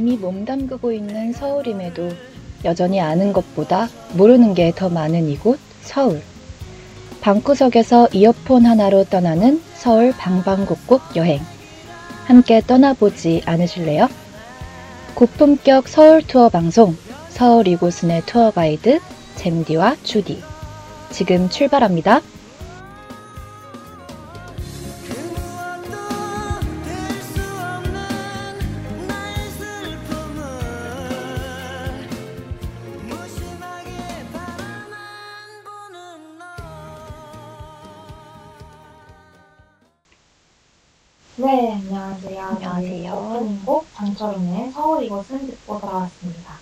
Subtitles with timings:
[0.00, 2.08] 이미 몸 담그고 있는 서울임에도
[2.64, 6.22] 여전히 아는 것보다 모르는 게 더 많은 이곳 서울.
[7.20, 11.42] 방구석에서 이어폰 하나로 떠나는 서울 방방곡곡 여행.
[12.24, 14.08] 함께 떠나보지 않으실래요?
[15.16, 16.96] 고품격 서울 투어 방송
[17.28, 19.00] 서울 이곳은의 투어 가이드
[19.36, 20.42] 잼디와 주디.
[21.10, 22.22] 지금 출발합니다.
[44.20, 46.52] 장철웅의 서울 이곳은 듣고 돌아왔습니다.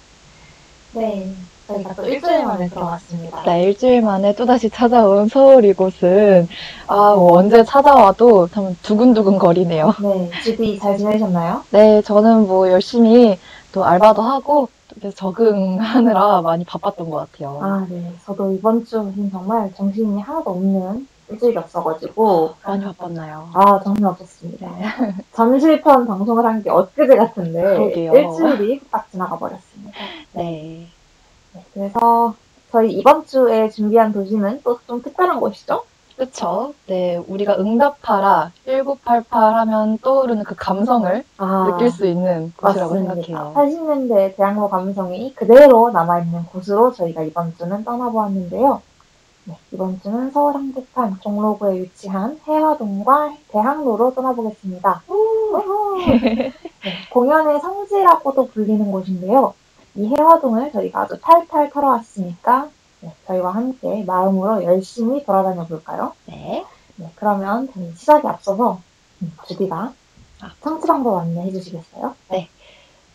[0.92, 1.34] 네,
[1.66, 3.42] 저희가 또 일주일 만에 들어왔습니다.
[3.42, 6.48] 네, 일주일 만에 또다시 찾아온 서울 이곳은,
[6.86, 9.92] 아, 뭐 언제 찾아와도 참 두근두근 거리네요.
[10.00, 11.64] 네, 주디 잘 지내셨나요?
[11.70, 13.38] 네, 저는 뭐 열심히
[13.72, 14.68] 또 알바도 하고,
[15.02, 17.58] 또 적응하느라 많이 바빴던 것 같아요.
[17.62, 18.12] 아, 네.
[18.24, 23.48] 저도 이번 주는 정말 정신이 하나도 없는 일주일이었어가지고, 많이 바빴나요?
[23.54, 24.68] 아, 정신 없었습니다.
[25.32, 28.12] 잠실편 방송을 한 게 엊그제 같은데, 그러게요.
[28.14, 29.92] 일주일이 딱 지나가 버렸습니다.
[30.32, 30.86] 네.
[31.52, 32.34] 네, 그래서
[32.70, 35.84] 저희 이번 주에 준비한 도시는 또 좀 특별한 곳이죠?
[36.16, 36.74] 그쵸?
[36.88, 42.92] 네, 우리가 응답하라 1988 하면 떠오르는 그 감성을 아, 느낄 수 있는 곳이라고.
[42.94, 43.52] 생각해요.
[43.54, 48.82] 80년대 대학로 감성이 그대로 남아있는 곳으로 저희가 이번 주는 떠나보았는데요.
[49.48, 55.02] 네, 이번 주는 서울 한복판 종로구에 위치한 해화동과 대학로로 떠나보겠습니다.
[56.20, 56.52] 네,
[57.10, 59.54] 공연의 성지라고도 불리는 곳인데요.
[59.94, 62.68] 이 해화동을 저희가 아주 탈탈 털어왔으니까
[63.00, 66.12] 네, 저희와 함께 마음으로 열심히 돌아다녀 볼까요?
[66.26, 66.66] 네.
[66.96, 68.82] 네, 그러면 시작에 앞서서
[69.22, 69.94] 음, 주디가
[70.42, 70.50] 아.
[70.62, 72.14] 청취 방법 안내해 주시겠어요?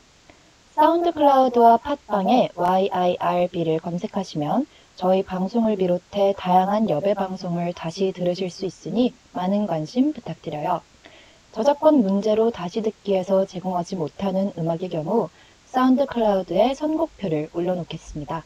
[0.74, 4.66] 사운드 클라우드와 팟빵에 yirb를 검색하시면
[4.96, 10.80] 저희 방송을 비롯해 다양한 yirb의 방송을 다시 들으실 수 있으니 많은 관심 부탁드려요.
[11.52, 15.28] 저작권 문제로 다시 듣기에서 제공하지 못하는 음악의 경우
[15.74, 18.44] 사운드 클라우드에 선곡표를 올려놓겠습니다.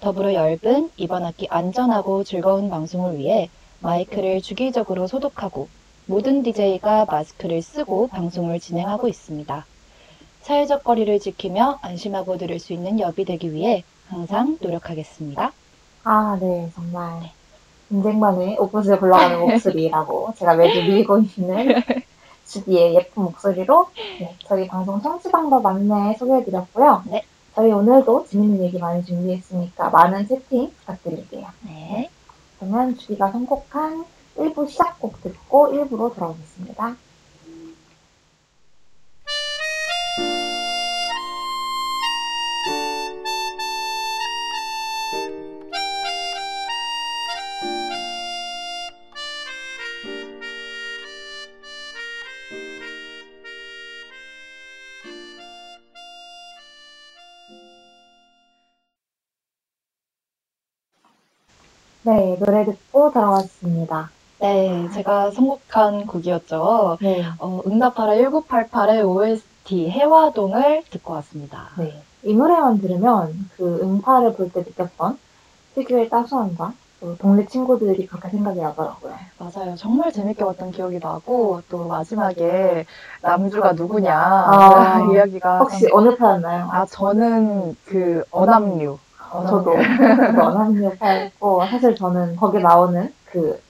[0.00, 5.68] 더불어 열분 이번 학기 안전하고 즐거운 방송을 위해 마이크를 주기적으로 소독하고
[6.06, 9.64] 모든 DJ가 마스크를 쓰고 방송을 진행하고 있습니다.
[10.42, 15.52] 사회적 거리를 지키며 안심하고 들을 수 있는 엽이 되기 위해 항상 노력하겠습니다.
[16.02, 17.30] 아, 네, 정말
[17.90, 21.80] 인쟁만의 오프스에 굴러가는 목소리라고 제가 매주 밀고 있는
[22.50, 27.04] 주디의 예쁜 목소리로 네, 저희 방송 청취 방법 안내 소개해드렸고요.
[27.06, 27.24] 네.
[27.54, 31.46] 저희 오늘도 재밌는 얘기 많이 준비했으니까 많은 채팅 부탁드릴게요.
[31.62, 32.10] 네.
[32.58, 34.04] 그러면 주디가 선곡한
[34.36, 36.96] 1부 시작곡 듣고 1부로 돌아오겠습니다.
[62.40, 64.10] 노래 듣고 돌아왔습니다.
[64.40, 66.96] 네, 제가 선곡한 곡이었죠.
[67.02, 67.22] 네.
[67.38, 71.68] 어, 응답하라 1988의 OST 해화동을 듣고 왔습니다.
[71.76, 72.02] 네.
[72.24, 75.18] 이 노래만 들으면 그 음파를 볼 때 느꼈던
[75.74, 79.12] 특유의 따스함과 또 동네 친구들이 그렇게 생각이 나더라고요.
[79.38, 79.74] 맞아요.
[79.76, 82.84] 정말 재밌게 봤던 기억이 나고 또 마지막에
[83.22, 86.68] 남주가 누구냐 아, 이야기가 혹시 참- 어느 파였나요?
[86.70, 88.98] 아 저는 그 어남류
[89.32, 93.60] 저도 저도 어남녀파였고 사실 저는 거기 나오는 그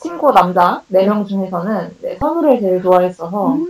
[0.00, 3.66] 친구 남자 네 명 중에서는 네, 선우를 제일 좋아했어서 음,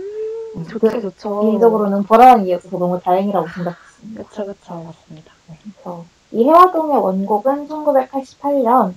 [0.53, 1.41] 그 좋죠 좋죠.
[1.41, 4.23] 개인적으로는 보라한 이어서 너무 다행이라고 생각했습니다.
[4.23, 5.31] 그쵸 그쵸 맞습니다.
[5.47, 8.93] 그래서 이 해화동의 원곡은 1988년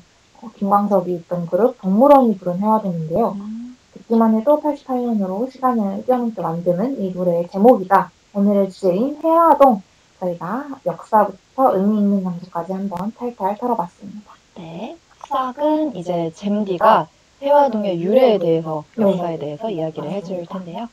[0.56, 3.36] 김광석이 있던 그룹 동물원이 부른 해화동인데요.
[3.38, 8.10] 음, 듣기만 해도 88년으로 시간을 뛰어넘게 만드는 이 노래의 제목이다.
[8.34, 9.82] 오늘의 주제인 해화동.
[10.26, 14.32] 저희가 역사부터 의미 있는 장소까지 한번 탈탈 털어봤습니다.
[14.56, 14.96] 네.
[15.28, 17.08] 싹은 이제 잼디가
[17.42, 19.10] 해화동의 유래에 대해서 네.
[19.10, 20.58] 역사에 대해서 이야기를 해줄 맞습니다.
[20.58, 20.88] 텐데요.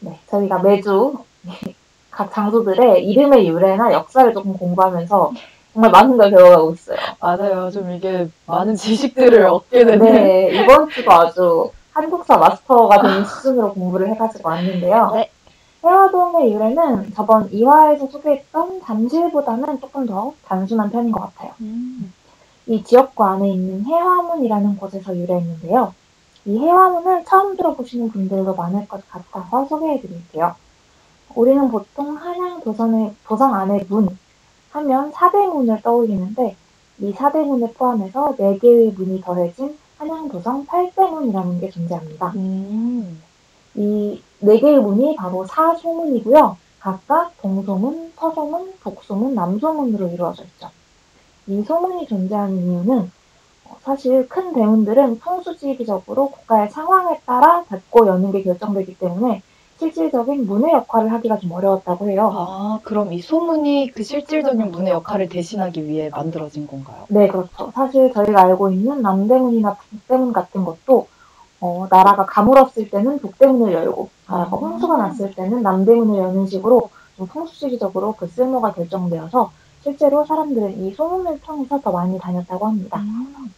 [0.00, 1.14] 네, 저희가 매주
[2.10, 5.32] 각 장소들의 이름의 유래나 역사를 조금 공부하면서
[5.72, 6.98] 정말 많은 걸 배워가고 있어요.
[7.20, 7.70] 맞아요.
[7.70, 14.10] 좀 이게 많은 지식들을 얻게 되는 네, 이번 주도 아주 한국사 마스터가 되는 수준으로 공부를
[14.10, 15.12] 해가지고 왔는데요.
[15.14, 15.30] 네.
[15.84, 21.52] 해화동의 유래는 저번 2화에서 소개했던 잠실보다는 조금 더 단순한 편인 것 같아요.
[21.60, 22.12] 음.
[22.66, 25.92] 이 지역구 안에 있는 해화문이라는 곳에서 유래했는데요.
[26.44, 30.54] 이 해화문을 처음 들어보시는 분들도 많을 것 같아서 소개해 드릴게요.
[31.34, 34.08] 우리는 보통 한양 도성의, 도성 안의 문
[34.70, 36.56] 하면 사대문을 떠올리는데
[37.00, 42.32] 이 사대문을 포함해서 4개의 문이 더해진 한양 도성 8대문이라는 게 존재합니다.
[42.36, 43.20] 음.
[43.74, 46.56] 이 네 개의 문이 바로 사소문이고요.
[46.80, 50.68] 각각 동소문, 서소문, 북소문, 남소문으로 이루어져 있죠.
[51.46, 53.10] 이 소문이 존재하는 이유는
[53.66, 59.42] 어, 사실 큰 대문들은 풍수지리적으로 국가의 상황에 따라 닫고 여는 게 결정되기 때문에
[59.78, 62.32] 실질적인 문의 역할을 하기가 좀 어려웠다고 해요.
[62.34, 67.04] 아, 그럼 이 소문이 그 실질적인 문의 역할을 대신하기 위해 만들어진 건가요?
[67.08, 67.70] 네, 그렇죠.
[67.74, 71.06] 사실 저희가 알고 있는 남대문이나 북대문 같은 것도
[71.62, 74.58] 어, 나라가 가물었을 때는 북대문을 열고 나라가 아.
[74.58, 79.52] 홍수가 났을 때는 남대문을 여는 식으로 좀 풍수지리적으로 그 쓸모가 결정되어서
[79.84, 82.98] 실제로 사람들은 이 소문을 통해서 더 많이 다녔다고 합니다.
[82.98, 83.52] 음.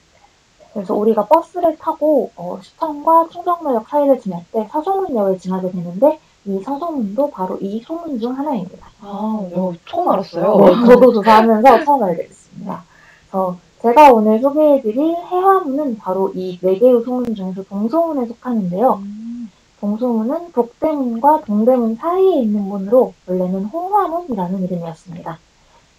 [0.75, 7.31] 그래서 우리가 버스를 타고 어, 시청과 충정로역 사이를 지날 때 서소문역을 지나게 되는데 이 서소문도
[7.31, 8.87] 바로 이 소문 중 하나입니다.
[9.01, 10.57] 아, 이거 처음 알았어요.
[10.59, 12.85] 네, 저도 조사하면서 처음 알게 됐습니다.
[13.31, 18.95] 그래서 제가 오늘 소개해드릴 해화문은 바로 이 네 개의 소문 중에서 동소문에 속하는데요.
[19.03, 19.51] 음.
[19.79, 25.39] 동소문은 북대문과 동대문 사이에 있는 문으로 원래는 홍화문이라는 이름이었습니다.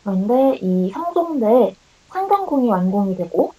[0.03, 1.75] 그런데 이 성종대에
[2.09, 3.53] 상경궁이 완공이 되고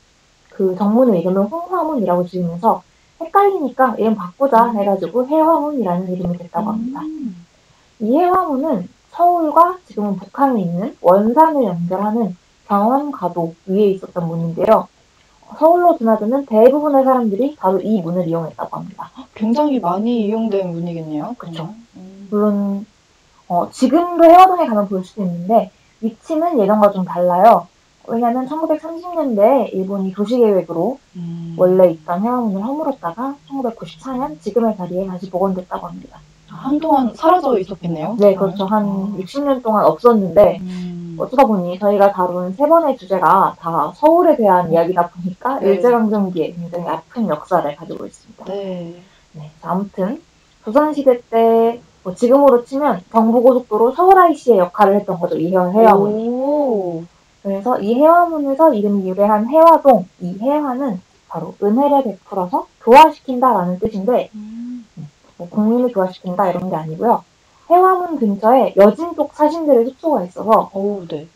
[0.51, 2.83] 그 정문의 이름을 홍화문이라고 지으면서
[3.21, 7.01] 헷갈리니까 이름 바꾸자 해가지고 해화문이라는 이름이 됐다고 합니다.
[7.03, 7.47] 음.
[8.01, 12.37] 이 해화문은 서울과 지금은 북한에 있는 원산을 연결하는
[12.69, 14.89] 경원가도 위에 있었던 문인데요.
[15.59, 19.11] 서울로 드나드는 대부분의 사람들이 바로 이 문을 이용했다고 합니다.
[19.35, 21.37] 굉장히 많이 이용된 문이겠네요.
[21.39, 21.75] 그쵸.
[21.97, 22.29] 음.
[22.31, 22.87] 물론
[23.49, 25.71] 어, 지금도 해화동에 가면 볼 수도 있는데
[26.01, 27.69] 위치는 예전과 좀 달라요.
[28.09, 31.55] 왜냐하면 1930년대에 일본이 도시계획으로 음.
[31.57, 36.19] 원래 있던 해화문을 허물었다가 1994년 지금의 자리에 다시 복원됐다고 합니다.
[36.49, 38.17] 한동안 사라져 있었겠네요.
[38.19, 38.67] 네, 그렇죠.
[38.67, 41.06] 한 60년 동안 없었는데 음.
[41.19, 45.75] 어쩌다 보니 저희가 다룬 세 번의 주제가 다 서울에 대한 이야기다 보니까 네.
[45.75, 48.45] 일제강점기에 굉장히 아픈 역사를 가지고 있습니다.
[48.47, 48.95] 네.
[49.33, 50.23] 네, 아무튼
[50.65, 55.37] 조선시대 때 뭐 지금으로 치면 경부고속도로 서울 IC의 역할을 했던 거죠.
[55.37, 56.13] 이 해- 해화문.
[56.29, 57.03] 오.
[57.43, 64.87] 그래서 이 해화문에서 이름이 유래한 해화동, 이 해화는 바로 은혜를 베풀어서 교화시킨다라는 뜻인데 음.
[65.37, 67.25] 뭐 국민을 교화시킨다 이런 게 아니고요.
[67.71, 71.27] 해화문 근처에 여진족 사신들의 숙소가 있어서 오, 네.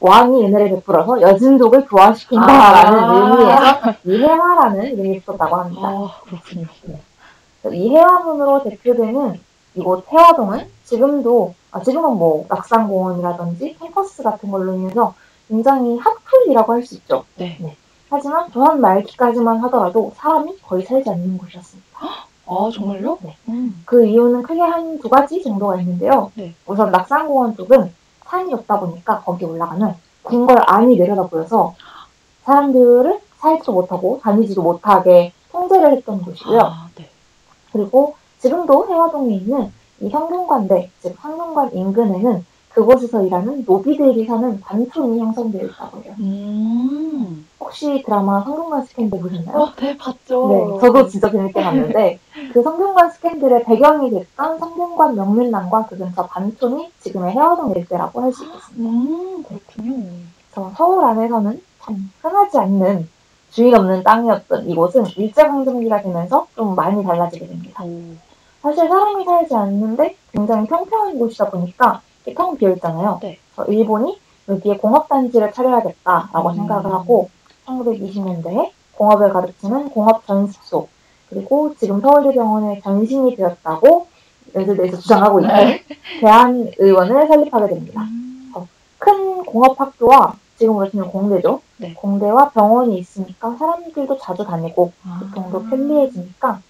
[0.00, 3.14] 왕이 은혜를 베풀어서 여진족을 교화시킨다라는 아.
[3.14, 5.82] 의미에서 이 해화라는 이름이 있었다고 합니다.
[5.88, 6.66] 아, 그렇군요.
[7.62, 9.40] 그래서 이 해화문으로 대표되는
[9.76, 15.14] 이곳 해화동은 지금도 아, 지금은 뭐 낙산공원이라든지 캠퍼스 같은 걸로 인해서
[15.48, 17.24] 굉장히 핫플이라고 할 수 있죠.
[17.36, 17.76] 네.
[18.10, 21.98] 하지만 조선 말기까지만 하더라도 사람이 거의 살지 않는 곳이었습니다.
[22.46, 23.18] 아, 정말요?
[23.22, 23.36] 네.
[23.48, 23.82] 음.
[23.86, 26.30] 그 이유는 크게 한 두 가지 정도가 있는데요.
[26.34, 26.54] 네.
[26.66, 27.92] 우선 낙산공원 쪽은
[28.26, 31.74] 산이 없다 보니까 거기 올라가면 궁궐 안이 내려다 보여서
[32.44, 36.60] 사람들을 살지도 못하고 다니지도 못하게 통제를 했던 곳이고요.
[36.60, 37.08] 아, 네.
[37.72, 45.62] 그리고 지금도 해화동에 있는 이 성균관대, 즉 성균관 인근에는 그곳에서 일하는 노비들이 사는 반촌이 형성되어
[45.64, 46.14] 있다고 해요.
[46.18, 47.46] 음.
[47.60, 49.56] 혹시 드라마 성균관 스캔들 보셨나요?
[49.56, 50.48] 어, 네, 봤죠.
[50.48, 52.18] 네, 저도 진짜 재밌게 봤는데
[52.52, 58.44] 그 성균관 스캔들의 배경이 됐던 성균관 명륜당과 그 근처 반촌이 지금의 해화동 일대라고 할 수
[58.44, 58.90] 있겠습니다.
[58.90, 60.06] 음, 그렇군요.
[60.50, 63.08] 그래서 서울 안에서는 참 흔하지 않는
[63.50, 67.84] 주인 없는 땅이었던 이곳은 일제강점기가 되면서 좀 많이 달라지게 됩니다.
[67.84, 68.00] 오.
[68.62, 72.00] 사실 사람이 살지 않는데 굉장히 평평한 곳이다 보니까
[72.32, 73.18] 텅 비어있잖아요.
[73.22, 73.38] 네.
[73.68, 76.54] 일본이 여기에 공업단지를 차려야겠다라고 음.
[76.54, 77.28] 생각을 하고
[77.66, 80.88] 1920년대에 공업을 가르치는 공업전습소
[81.28, 84.06] 그리고 지금 서울대병원의 전신이 되었다고
[84.54, 85.82] 연세대에서 주장하고 있는 네.
[86.20, 88.02] 대한의원을 설립하게 됩니다.
[88.02, 88.52] 음.
[88.98, 91.60] 큰 공업학교와 지금으로 치면 공대죠.
[91.76, 91.94] 네.
[91.94, 95.20] 공대와 병원이 있으니까 사람들도 자주 다니고 아.
[95.20, 96.60] 교통도 편리해지니까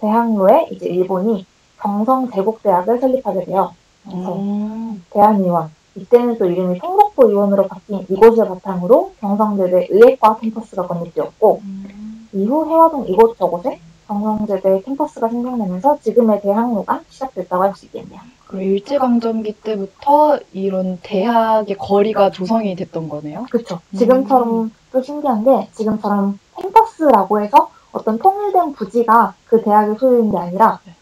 [0.00, 1.46] 대학로에 이제 일본이
[1.80, 3.74] 경성제국대학을 설립하게 돼요.
[4.10, 5.04] 그래서 음.
[5.10, 12.28] 대한의원 이때는 또 이름이 성북부 의원으로 바뀐 이곳을 바탕으로 경성대대 의예과 캠퍼스가 건립되었고 음.
[12.32, 18.20] 이후 해화동 이곳저곳에 경성제대 캠퍼스가 생겨나면서 지금의 대학로가 시작됐다고 할 수 있겠네요.
[18.46, 23.44] 그럼 일제강점기 때부터 이런 대학의 거리가 조성이 됐던 거네요?
[23.50, 23.80] 그렇죠.
[23.92, 23.98] 음.
[23.98, 30.80] 지금처럼 또 신기한 게 지금처럼 캠퍼스라고 해서 어떤 통일된 부지가 그 대학의 소유인 게 아니라
[30.86, 30.94] 네.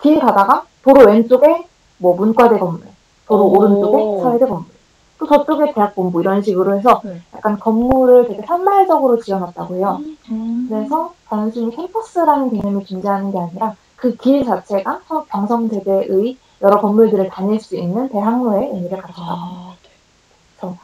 [0.00, 1.66] 길 가다가 도로 왼쪽에
[2.02, 2.82] 뭐 문과대 건물,
[3.26, 3.58] 도로 오.
[3.58, 4.66] 오른쪽에 사회대 건물,
[5.18, 7.20] 또 저쪽에 대학 본부 이런 식으로 해서 네.
[7.32, 10.00] 약간 건물을 되게 산발적으로 지어놨다고 해요.
[10.32, 10.66] 음.
[10.68, 17.76] 그래서 단순히 캠퍼스라는 개념이 존재하는 게 아니라 그 길 자체가 경성대대의 여러 건물들을 다닐 수
[17.76, 19.82] 있는 대학로의 의미를 가졌다고 합니다.
[20.62, 20.74] 아,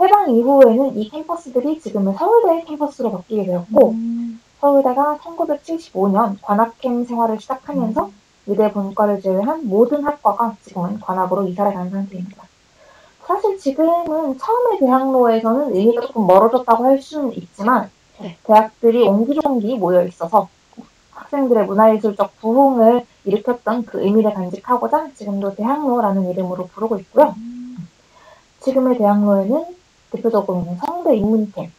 [0.00, 4.40] 해방 이후에는 이 캠퍼스들이 지금은 서울대 캠퍼스로 바뀌게 되었고 음.
[4.60, 8.10] 서울대가 1975년 관악캠 생활을 시작하면서
[8.46, 12.44] 의대 본과를 제외한 모든 학과가 지금은 관악으로 이사를 간 상태입니다.
[13.26, 18.36] 사실 지금은 처음에 대학로에서는 의미가 조금 멀어졌다고 할 수는 있지만 네.
[18.44, 20.48] 대학들이 옹기종기 모여 있어서
[21.12, 27.34] 학생들의 문화예술적 부흥을 일으켰던 그 의미를 간직하고자 지금도 대학로라는 이름으로 부르고 있고요.
[28.60, 29.64] 지금의 대학로에는
[30.12, 31.72] 대표적으로는 성대 인문캠,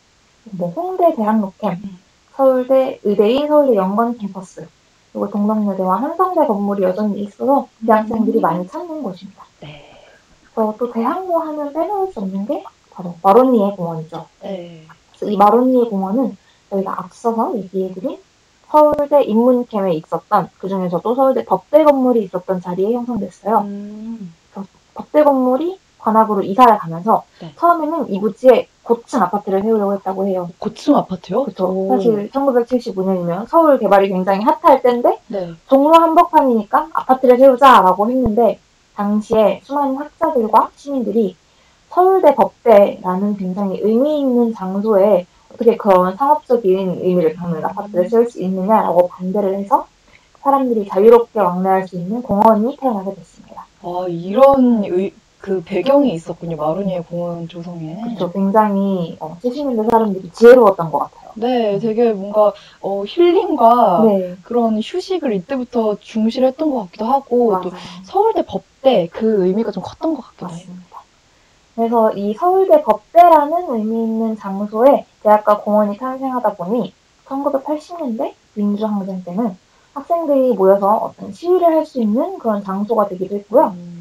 [0.51, 1.99] 뭐 홍대 대학로캠, 음.
[2.35, 4.67] 서울대 의대인 서울대 연건 캠퍼스,
[5.15, 9.45] 그리고 동덕여대와 한성대 건물이 여전히 있어서 대학생들이 많이 찾는 곳입니다.
[9.61, 9.89] 네.
[10.53, 14.25] 그래서 또 대학로 하면 빼놓을 수 없는 게 바로 마로니에 공원이죠.
[14.41, 14.83] 네.
[15.23, 16.35] 이 마로니에 공원은
[16.69, 18.17] 저희가 앞서서 얘기해드린
[18.69, 23.59] 서울대 인문캠에 있었던 그 중에서도 서울대 덕대 건물이 있었던 자리에 형성됐어요.
[23.59, 24.33] 음.
[24.95, 27.53] 덕대 건물이 관악으로 이사를 가면서 네.
[27.55, 30.49] 처음에는 이 부지에 고층 아파트를 세우려고 했다고 해요.
[30.59, 31.43] 고층 아파트요?
[31.43, 31.65] 그렇죠.
[31.65, 31.89] 오.
[31.89, 35.51] 사실 1975년이면 서울 개발이 굉장히 핫할 때인데 네.
[35.67, 38.59] 종로 한복판이니까 아파트를 세우자라고 했는데
[38.95, 41.35] 당시에 수많은 학자들과 시민들이
[41.89, 49.07] 서울대 법대라는 굉장히 의미 있는 장소에 어떻게 그런 상업적인 의미를 담는 아파트를 세울 수 있느냐라고
[49.07, 49.87] 반대를 해서
[50.41, 53.65] 사람들이 자유롭게 왕래할 수 있는 공원이 태어나게 됐습니다.
[53.81, 55.11] 아, 이런 의,
[55.45, 56.57] 그 배경이 있었군요.
[56.57, 58.01] 마로니에 공원 조성에.
[58.01, 58.31] 그렇죠.
[58.31, 61.29] 굉장히 어, 70년대 사람들이 지혜로웠던 것 같아요.
[61.35, 67.69] 네, 되게 뭔가 어, 힐링과 네, 그런 휴식을 이때부터 중시를 했던 것 같기도 하고 또
[67.69, 67.81] 맞아요.
[68.05, 70.55] 서울대 법대 그 의미가 좀 컸던 것 같기도 해요.
[70.57, 70.95] 맞습니다.
[71.75, 76.91] 그래서 이 서울대 법대라는 의미 있는 장소에 대학과 공원이 탄생하다 보니
[77.27, 79.55] 1980년대 민주항쟁 때는
[79.93, 83.73] 학생들이 모여서 어떤 시위를 할 수 있는 그런 장소가 되기도 했고요.
[83.75, 83.94] 음.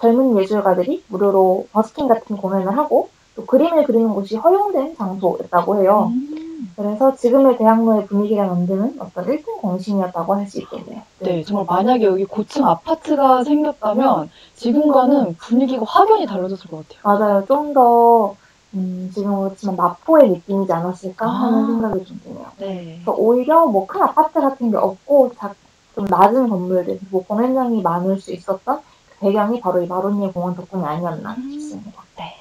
[0.00, 6.10] 젊은 예술가들이 무료로 버스킹 같은 공연을 하고 또 그림을 그리는 곳이 허용된 장소였다고 해요.
[6.14, 6.70] 음.
[6.74, 11.02] 그래서 지금의 대학로의 분위기를 만드는 어떤 1등 공신이었다고 할 수 있겠네요.
[11.20, 17.18] 네, 정말 만약에 여기 고층 아파트가 생겼다면 지금과는 분위기가 확연히 달라졌을 것 같아요.
[17.18, 17.44] 맞아요.
[17.46, 18.34] 좀 더,
[18.74, 21.66] 음, 지금 그렇지만 마포의 느낌이지 않았을까 하는 아.
[21.66, 22.46] 생각이 좀 드네요.
[22.58, 23.00] 네.
[23.04, 25.54] 그래서 오히려 뭐 큰 아파트 같은 게 없고 자-
[25.94, 28.82] 좀 낮은 건물들, 뭐 공연장이 많을 수 있었던 그
[29.20, 31.50] 배경이 바로 이 마로니에 공원 덕분이 아니었나 음.
[31.52, 32.02] 싶습니다.
[32.18, 32.34] 네.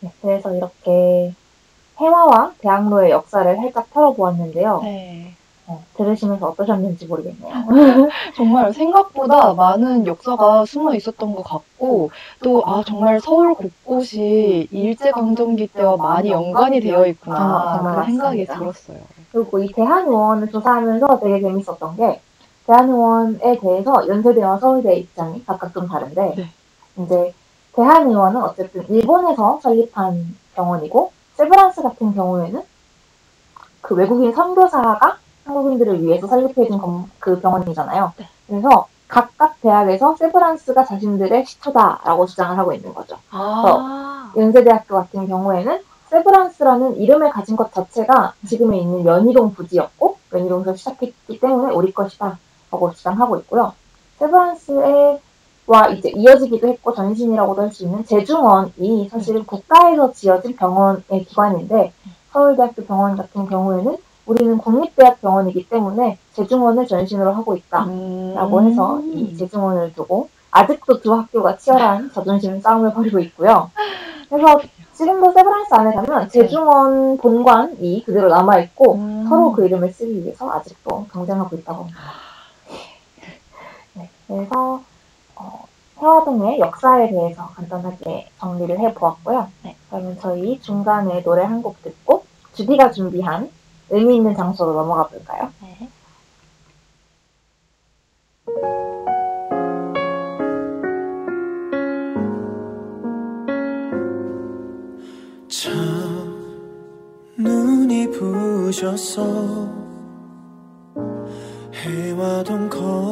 [0.00, 1.34] 네, 그래서 이렇게
[1.98, 4.80] 해화와 대학로의 역사를 살짝 털어보았는데요.
[4.82, 5.34] 네.
[5.66, 7.52] 어, 들으시면서 어떠셨는지 모르겠네요.
[8.34, 12.10] 정말 생각보다 많은 역사가 숨어 있었던 것 같고
[12.42, 18.58] 또 아 정말 서울 곳곳이 일제강점기 때와 많이 연관이 되어 있구나 아, 그런 생각이 맞습니다.
[18.58, 18.98] 들었어요.
[19.30, 22.20] 그리고 이 대한의원을 조사하면서 되게 재밌었던 게
[22.66, 26.48] 대한의원에 대해서 연세대와 서울대의 입장이 각각 좀 다른데 네.
[27.04, 27.34] 이제
[27.74, 32.62] 대한의원은 어쨌든 일본에서 설립한 병원이고 세브란스 같은 경우에는
[33.80, 38.12] 그 외국인 선교사가 한국인들을 위해서 설립해준 검- 그 병원이잖아요.
[38.18, 38.28] 네.
[38.46, 43.16] 그래서 각각 대학에서 세브란스가 자신들의 시초다라고 주장을 하고 있는 거죠.
[43.30, 51.40] 아, 연세대학교 같은 경우에는 세브란스라는 이름을 가진 것 자체가 지금에 있는 연희동 부지였고 연희동에서 시작했기
[51.40, 52.38] 때문에 우리 것이다
[52.70, 53.72] 라고 주장하고 있고요.
[54.18, 61.92] 세브란스와 이제 이어지기도 했고 전신이라고도 할 수 있는 제중원이 사실은 국가에서 지어진 병원의 기관인데
[62.32, 63.96] 서울대학교 병원 같은 경우에는
[64.26, 67.84] 우리는 국립대학 병원이기 때문에 제중원을 전신으로 하고 있다.
[67.84, 68.34] 음.
[68.34, 73.70] 라고 해서 이 재중원을 두고 아직도 두 학교가 치열한 자존심 싸움을 벌이고 있고요.
[74.28, 74.60] 그래서
[74.94, 79.26] 지금도 세브란스 안에 가면 재중원 본관이 그대로 남아 있고 음.
[79.28, 81.98] 서로 그 이름을 쓰기 위해서 아직도 경쟁하고 있다고 합니다.
[84.30, 84.82] 네, 그래서
[85.36, 85.64] 어,
[86.00, 89.48] 해화동의 역사에 대해서 간단하게 정리를 해보았고요.
[89.64, 89.76] 네.
[89.90, 93.50] 그러면 저희 중간에 노래 한 곡 듣고 주디가 준비한
[93.90, 95.50] 의미 있는 장소로 넘어가 볼까요?
[95.62, 95.88] 네.
[105.48, 105.74] 참
[107.36, 109.22] 눈이 부셨어
[111.74, 113.09] 해와동 거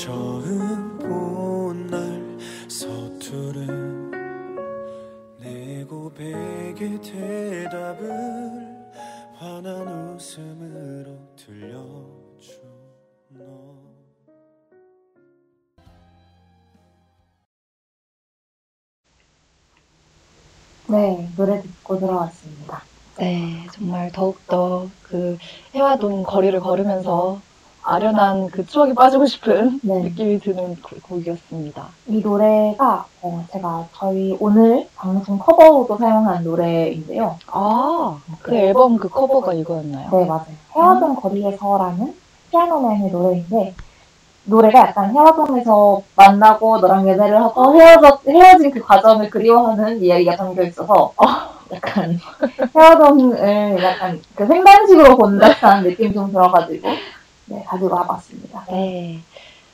[0.00, 1.98] 처음 본 날
[2.70, 4.10] 서투른
[5.40, 8.08] 내 고백에 대답을
[9.36, 12.62] 환한 웃음으로 들려줘
[13.28, 13.44] 너
[20.88, 22.82] 네, 노래 듣고 들어왔습니다.
[23.18, 25.36] 네, 정말 더욱더 그
[25.74, 27.40] 해와동 거리를 걸으면서
[27.94, 30.00] 아련한 그 추억에 빠지고 싶은 네.
[30.00, 31.86] 느낌이 드는 곡- 곡이었습니다.
[32.06, 37.36] 이 노래가 어, 제가 저희 오늘 방송 커버로도 사용한 노래인데요.
[37.48, 40.08] 아, 그 앨범 그 커버가 이거였나요?
[40.12, 40.46] 네, 맞아요.
[40.76, 42.14] 헤어동 거리에서라는
[42.50, 43.74] 피아노맨의 노래인데
[44.44, 51.12] 노래가 약간 헤어동에서 만나고 너랑 연애를 하고 헤어져, 헤어진 그 과정을 그리워하는 이야기가 담겨 있어서
[51.72, 52.18] 약간
[52.76, 56.88] 헤어동을 약간 그 횡단식으로 본 듯한 느낌이 좀 들어가지고
[57.50, 58.66] 네, 가지고 와봤습니다.
[58.70, 59.18] 네.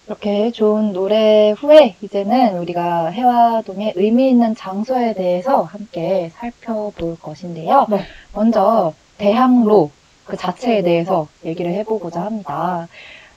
[0.07, 7.87] 이렇게 좋은 노래 후에 이제는 우리가 해화동의 의미 있는 장소에 대해서 함께 살펴볼 것인데요.
[7.91, 8.01] 네.
[8.33, 9.91] 먼저 대학로
[10.25, 12.89] 그 자체에 대해서 얘기를 해보고자 합니다.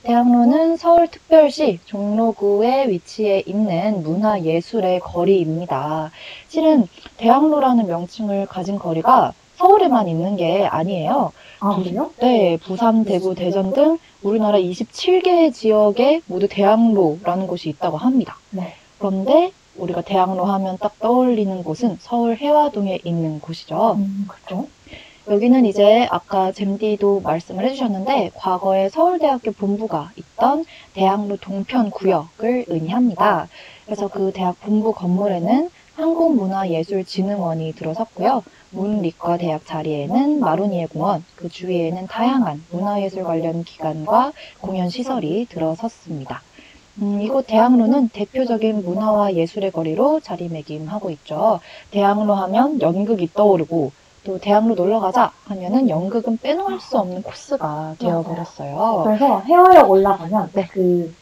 [0.04, 6.12] 대학로는 서울특별시 종로구에 위치해 있는 문화예술의 거리입니다.
[6.48, 11.34] 실은 대학로라는 명칭을 가진 거리가 서울에만 있는 게 아니에요.
[11.60, 12.12] 아, 그래요?
[12.22, 18.38] 네, 부산, 대구, 대전 등 우리나라 27개 지역에 모두 대학로라는 곳이 있다고 합니다.
[18.52, 18.76] 네.
[18.98, 23.96] 그런데 우리가 대학로 하면 딱 떠올리는 곳은 서울 해화동에 있는 곳이죠.
[23.98, 24.68] 음, 그렇죠.
[25.30, 33.48] 여기는 이제 아까 잼디도 말씀을 해주셨는데 과거에 서울대학교 본부가 있던 대학로 동편 구역을 의미합니다.
[33.86, 38.44] 그래서 그 대학 본부 건물에는 한국문화예술진흥원이 들어섰고요.
[38.72, 46.42] 문리과 대학 자리에는 마로니에 공원, 그 주위에는 다양한 문화예술 관련 기관과 공연 시설이 들어섰습니다.
[47.02, 51.60] 음, 이곳 대학로는 대표적인 문화와 예술의 거리로 자리매김하고 있죠.
[51.92, 53.92] 대학로 하면 연극이 떠오르고
[54.26, 59.04] 또 대학로 놀러 가자 하면은 연극은 빼놓을 수 없는 코스가 되어버렸어요.
[59.06, 60.68] 그래서 헤어역 올라가면 네.
[60.72, 61.14] 그,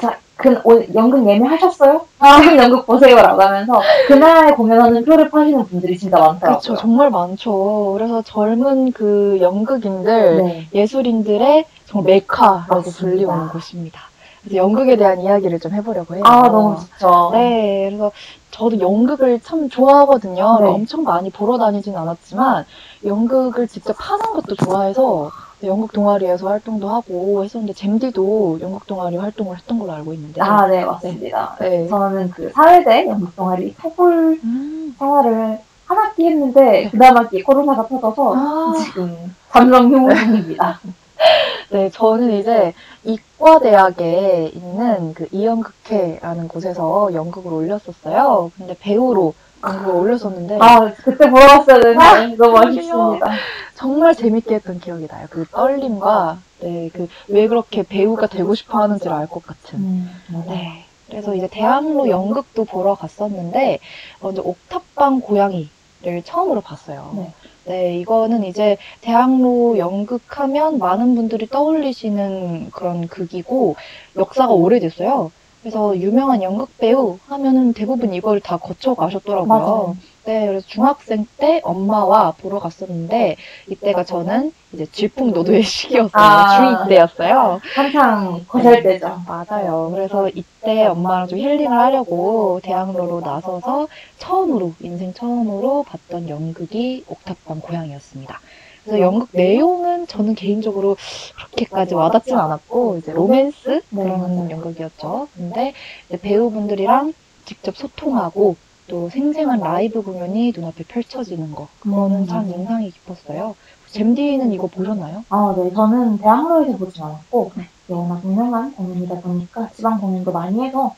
[0.00, 0.60] 자, 그
[0.94, 2.02] 연극 예매하셨어요?
[2.18, 6.60] 아, 연극 보세요라고 하면서 그날 공연하는 표를 파시는 분들이 진짜 많더라고요.
[6.60, 6.76] 그렇죠.
[6.76, 7.92] 정말 많죠.
[7.94, 10.68] 그래서 젊은 그 연극인들, 네.
[10.74, 12.82] 예술인들의 정말 메카라고.
[12.82, 14.00] 불리우는 곳입니다.
[14.42, 16.22] 그래서 연극에 대한 이야기를 좀 해보려고 해요.
[16.26, 17.30] 아, 너무 좋죠.
[17.32, 18.12] 네, 그래서
[18.50, 20.58] 저도 연극을 참 좋아하거든요.
[20.60, 20.66] 네.
[20.66, 22.64] 엄청 많이 보러 다니진 않았지만
[23.04, 25.30] 연극을 직접 하는 것도 좋아해서
[25.64, 30.40] 연극 동아리에서 활동도 하고 했었는데 잼디도 연극 동아리 활동을 했던 걸로 알고 있는데.
[30.42, 31.56] 아, 네, 맞습니다.
[31.60, 31.88] 네.
[31.88, 34.94] 저는 그 사회대 연극 동아리 탈골 음.
[34.98, 40.80] 생활을 한 학기 했는데 그 다음 학기에 코로나가 터져서 아, 지금 잠정 휴무 중입니다.
[41.70, 48.50] 네, 저는 이제 이과대학에 있는 그 이연극회라는 곳에서 연극을 올렸었어요.
[48.56, 52.58] 근데 배우로 연극을 올렸었는데 아, 그때 보러 갔어야 되는데 아, 너무.
[52.58, 53.30] 아쉽습니다.
[53.74, 55.26] 정말 재밌게 했던 기억이 나요.
[55.30, 59.78] 그 떨림과 네, 그 왜 그렇게 배우가 되고 싶어 하는지를 알 것 같은.
[59.78, 60.44] 음, 네.
[60.48, 60.84] 네.
[61.08, 63.78] 그래서 이제 대학로 연극도 보러 갔었는데
[64.20, 67.12] 먼저 옥탑방 고양이를 처음으로 봤어요.
[67.16, 67.32] 네.
[67.66, 73.76] 네, 이거는 이제 대학로 연극하면 많은 분들이 떠올리시는 그런 극이고
[74.16, 75.30] 역사가 오래됐어요.
[75.66, 79.46] 그래서 유명한 연극 배우 하면은 대부분 이걸 다 거쳐 가셨더라고요.
[79.46, 79.96] 맞아요.
[80.24, 83.34] 네, 그래서 중학생 때 엄마와 보러 갔었는데
[83.66, 86.10] 이때가 저는 이제 질풍노도의 시기였어요.
[86.12, 86.84] 아.
[86.84, 87.60] 중2 때였어요.
[87.74, 89.20] 한창 거살 때죠.
[89.26, 89.90] 맞아요.
[89.92, 98.38] 그래서 이때 엄마랑 좀 힐링을 하려고 대학로로 나서서 처음으로, 인생 처음으로 봤던 연극이 옥탑방 고양이였습니다.
[98.86, 100.96] 그래서 연극 내용은 저는 개인적으로
[101.36, 103.82] 그렇게까지 와닿진 않았고, 이제 로맨스?
[103.90, 104.48] 네, 그런.
[104.50, 105.26] 연극이었죠.
[105.34, 105.74] 근데
[106.22, 107.12] 배우분들이랑
[107.44, 108.54] 직접 소통하고,
[108.88, 111.66] 또 생생한 라이브 공연이 눈앞에 펼쳐지는 거.
[111.80, 112.48] 그거는 음, 참.
[112.48, 113.56] 인상이 깊었어요.
[113.90, 115.24] 잼디는 이거 보셨나요?
[115.30, 115.72] 아, 네.
[115.74, 117.64] 저는 대학로에서 보진 않았고, 네.
[117.88, 120.94] 워낙 유명한 공연이다 보니까 지방 공연도 많이 해서,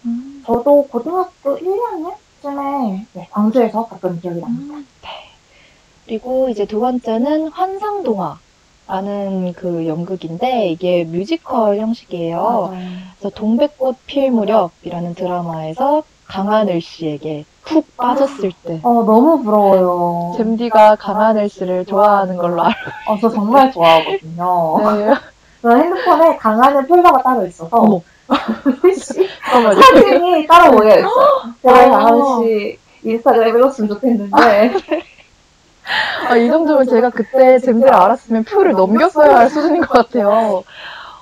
[0.46, 1.64] 저도 고등학교 1,
[2.42, 4.74] 2학년쯤에 네, 광주에서 봤던 기억이 납니다.
[4.74, 5.08] 음, 네.
[6.08, 8.38] 그리고 이제 두 번째는 환상동화
[8.88, 12.40] 라는 그 연극인데 이게 뮤지컬 형식이에요.
[12.40, 12.82] 맞아요.
[13.18, 20.32] 그래서 동백꽃 필 무렵이라는 드라마에서 강하늘 씨에게 푹 빠졌을 때 어, 너무 부러워요.
[20.38, 24.78] 잼디가 강하늘 씨를 좋아하는 걸로 알고 어, 저 정말 좋아하거든요.
[25.60, 28.00] 저 핸드폰에 강하늘 폴더가 따로 있어서, 어머.
[29.74, 31.10] 사진이 따로 모여있어요.
[31.62, 31.90] 제가 어.
[31.90, 34.72] 강하늘 씨 인스타그램 읽었으면 좋겠는데,
[36.28, 40.64] 아, 이 정도면 제가 그때 잼디를 알았으면 표를 넘겼어야 할 수준인 것 같아요.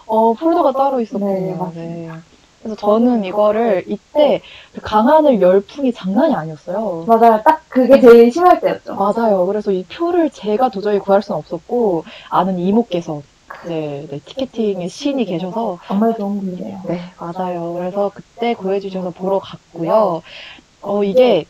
[0.06, 1.56] 어, 폴더가 따로 네, 있었군요.
[1.56, 2.14] 맞습니다.
[2.14, 2.20] 네.
[2.62, 4.42] 그래서 저는 이거를 이때
[4.74, 7.04] 그 강하늘 열풍이 장난이 아니었어요.
[7.06, 7.40] 맞아요.
[7.44, 8.96] 딱 그게 제일 심할 때였죠.
[8.96, 9.46] 맞아요.
[9.46, 13.22] 그래서 이 표를 제가 도저히 구할 수는 없었고 아는 이모께서
[13.66, 16.80] 네, 네, 티켓팅의 신이 계셔서 정말 좋은 분이에요.
[16.86, 17.74] 네 맞아요.
[17.74, 20.22] 그래서 그때 구해주셔서 보러 갔고요.
[20.82, 21.46] 어 이게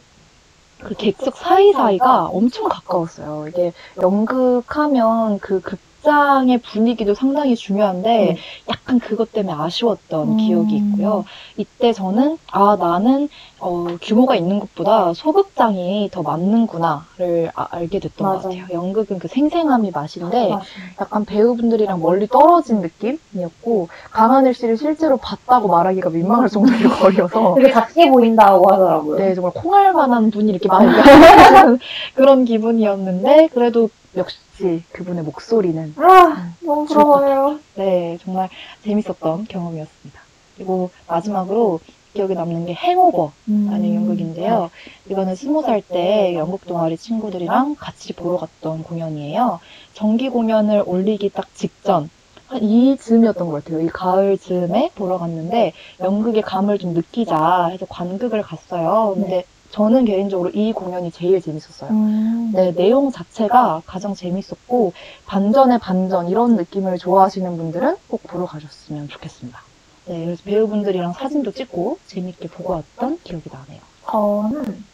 [0.82, 3.46] 그 객석 사이사이가 엄청 가까웠어요.
[3.48, 5.80] 이게 연극하면 그 극
[6.16, 8.36] 장의 분위기도 상당히 중요한데 네.
[8.70, 10.36] 약간 그것 때문에 아쉬웠던 음.
[10.36, 11.24] 기억이 있고요.
[11.56, 18.32] 이때 저는 아 나는 어, 규모가 있는 것보다 소극장이 더 맞는구나를 아- 알게 됐던 것
[18.44, 18.60] 맞아요.
[18.60, 18.66] 같아요.
[18.72, 20.94] 연극은 그 생생함이 맛인데 맞습니다.
[21.00, 28.10] 약간 배우분들이랑 멀리 떨어진 느낌이었고 강하늘 씨를 실제로 봤다고 말하기가 민망할 정도로 거리여서 되게 작게
[28.10, 29.18] 보인다고 하더라고요.
[29.18, 31.78] 네 정말 콩알만한 분이 이렇게 많이 있는
[32.14, 37.60] 그런 기분이었는데 그래도 역시 그분의 목소리는 아, 너무 부러워요.
[37.74, 38.48] 네 정말
[38.82, 40.20] 재밌었던 경험이었습니다.
[40.56, 41.80] 그리고 마지막으로
[42.14, 43.68] 기억에 남는 게 행오버 음.
[43.70, 44.70] 라는 연극인데요.
[45.10, 49.60] 이거는 스무 살 때 연극 동아리 친구들이랑 같이 보러 갔던 공연이에요.
[49.92, 52.08] 정기 공연을 올리기 딱 직전,
[52.46, 53.80] 한 이즈음이었던 것 같아요.
[53.82, 59.12] 이 가을 즈음에 보러 갔는데 연극의 감을 좀 느끼자 해서 관극을 갔어요.
[59.14, 61.90] 근데 저는 개인적으로 이 공연이 제일 재밌었어요.
[61.90, 62.50] 음.
[62.54, 64.92] 네, 내용 자체가 가장 재밌었고
[65.26, 69.60] 반전의 반전 이런 느낌을 좋아하시는 분들은 꼭 보러 가셨으면 좋겠습니다.
[70.06, 73.80] 네, 그래서 배우분들이랑 사진도 찍고 재밌게 보고 왔던 기억이 나네요.
[74.08, 74.84] 저는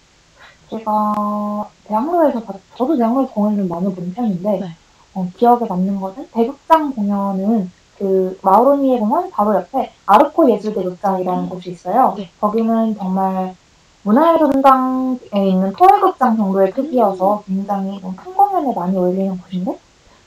[0.70, 4.76] 제가 대학로에서 봤- 저도 대학로에서 공연을 좀 많이 본 편인데 네.
[5.14, 12.14] 어, 기억에 남는 거는 대극장 공연은 그 마우로니에 공원 바로 옆에 아르코 예술대극장이라는 곳이 있어요.
[12.16, 12.30] 네.
[12.40, 13.54] 거기는 정말
[14.02, 19.78] 문화예술전당에 있는 토요극장 정도의 크기여서 굉장히 좀큰 공연에 많이 올리는 곳인데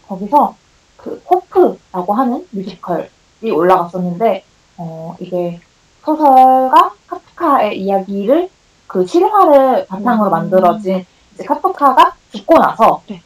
[0.08, 0.56] 거기서
[0.98, 4.44] 그 호프라고 하는 뮤지컬이 올라갔었는데
[4.78, 5.60] 어, 이게
[6.04, 8.50] 소설가 카프카의 이야기를
[8.88, 10.32] 그 실화를 바탕으로 음.
[10.32, 13.22] 만들어진 이제 카프카가 죽고 나서 네.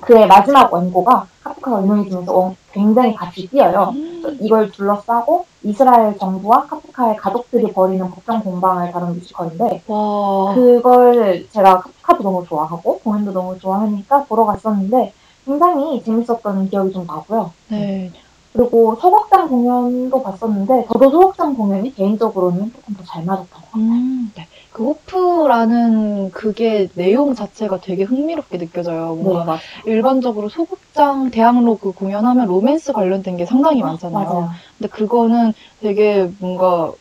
[0.00, 3.92] 그의 마지막 원고가 카프카가 유명해지면서 원- 굉장히 같이 뛰어요.
[4.40, 12.22] 이걸 둘러싸고 이스라엘 정부와 카프카의 가족들이 벌이는 법정 공방을 다룬 뮤지컬인데 와, 그걸 제가 카프카도
[12.22, 15.12] 너무 좋아하고 공연도 너무 좋아하니까 보러 갔었는데
[15.44, 17.52] 굉장히 재밌었던 기억이 좀 나고요.
[17.68, 18.10] 네.
[18.52, 23.82] 그리고 소극장 공연도 봤었는데 저도 소극장 공연이 개인적으로는 조금 더 잘 맞았던 것 같아요.
[23.84, 24.46] 음, 네.
[24.78, 29.16] 그 호프라는 그게 내용 자체가 되게 흥미롭게 느껴져요.
[29.16, 29.58] 뭔가 맞아요.
[29.86, 34.24] 일반적으로 소극장, 대학로 그 공연하면 로맨스 관련된 게 상당히 많잖아요.
[34.28, 34.50] 맞아요.
[34.78, 36.92] 근데 그거는 되게 뭔가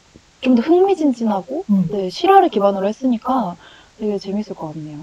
[0.41, 1.87] 좀 더 흥미진진하고 음.
[1.91, 3.55] 네, 실화를 기반으로 했으니까
[3.99, 4.97] 되게 재밌을 것 같네요.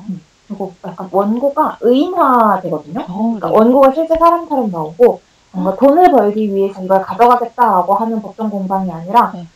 [0.49, 3.01] 그리고 약간 원고가 의인화되거든요.
[3.09, 5.21] 어, 그러니까 원고가 실제 사람처럼 나오고
[5.53, 9.47] 뭔가 돈을 벌기 위해서 이걸 가져가겠다라고 하는 법정 공방이 아니라 네.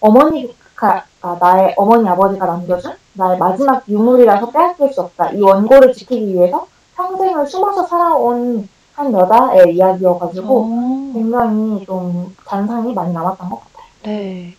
[0.00, 5.32] 어머니 가 아, 나의 어머니 아버지가 남겨준 나의 마지막 유물이라서 빼앗길 수 없다.
[5.32, 6.66] 이 원고를 지키기 위해서
[6.96, 13.86] 평생을 숨어서 살아온 한 여자의 이야기여가지고 어, 굉장히 좀 잔상이 많이 남았던 것 같아요.
[14.04, 14.54] 네.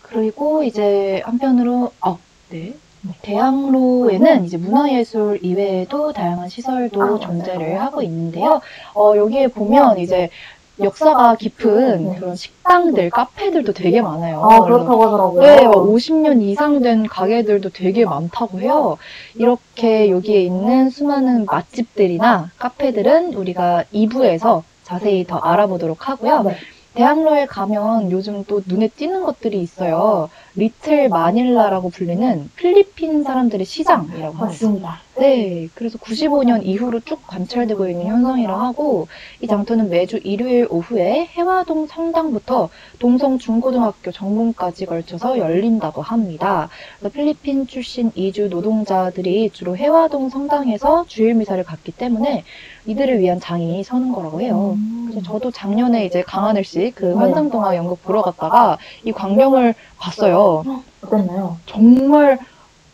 [0.00, 2.74] 그리고 이제 한편으로, 어, 네.
[3.22, 7.20] 대학로에는 이제 문화예술 이외에도 다양한 시설도 아, 맞아요.
[7.20, 8.60] 존재를 하고 있는데요.
[8.94, 10.30] 어, 여기에 보면 이제
[10.80, 12.16] 역사가 깊은 네.
[12.18, 14.42] 그런 식당들, 카페들도 되게 많아요.
[14.42, 15.42] 아 그렇다고 하더라고요.
[15.42, 18.96] 네, 50년 이상 된 가게들도 되게 많다고 해요.
[19.34, 26.52] 이렇게 여기에 있는 수많은 맛집들이나 카페들은 우리가 2부에서 자세히 더 알아보도록 하고요.
[26.94, 27.02] 네.
[27.02, 30.28] 대학로에 가면 요즘 또 눈에 띄는 것들이 있어요.
[30.54, 34.44] 리틀 마닐라라고 불리는 필리핀 사람들의 시장이라고 합니다.
[34.44, 35.00] 맞습니다.
[35.18, 39.08] 네, 그래서 95년 이후로 쭉 관찰되고 있는 현상이라 하고
[39.40, 46.68] 이 장터는 매주 일요일 오후에 해화동 성당부터 동성 중고등학교 정문까지 걸쳐서 열린다고 합니다.
[47.12, 52.44] 필리핀 출신 이주 노동자들이 주로 해화동 성당에서 주일 미사를 갔기 때문에
[52.86, 54.74] 이들을 위한 장이 서는 거라고 해요.
[54.76, 55.08] 음.
[55.08, 57.14] 그래서 저도 작년에 이제 강하늘 씨그 네.
[57.14, 60.64] 환상동화 연극 보러 갔다가 이 광경을 봤어요.
[61.04, 61.56] 어땠나요?
[61.66, 62.38] 정말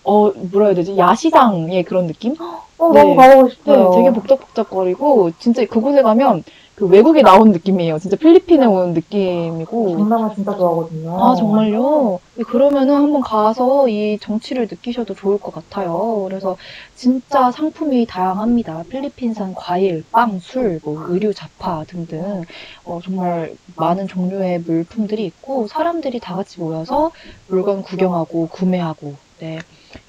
[0.04, 2.34] 어 뭐라 해야 되지 야시장의 그런 느낌?
[2.78, 3.02] 어, 네.
[3.02, 3.90] 너무 가보고 네, 싶어요.
[3.94, 6.44] 되게 복잡복잡거리고 진짜 그곳에 가면
[6.78, 7.98] 그 외국에 나온 느낌이에요.
[7.98, 9.96] 진짜 필리핀에 온 느낌이고.
[9.96, 11.20] 동남아 진짜 좋아하거든요.
[11.20, 12.20] 아 정말요?
[12.36, 16.22] 네, 그러면은 한번 가서 이 정치를 느끼셔도 좋을 것 같아요.
[16.28, 16.56] 그래서
[16.94, 18.84] 진짜 상품이 다양합니다.
[18.90, 22.42] 필리핀산 과일, 빵, 술, 뭐 의류 잡화 등등
[22.84, 27.10] 어, 정말 많은 종류의 물품들이 있고 사람들이 다 같이 모여서
[27.48, 29.58] 물건 구경하고 구매하고 네.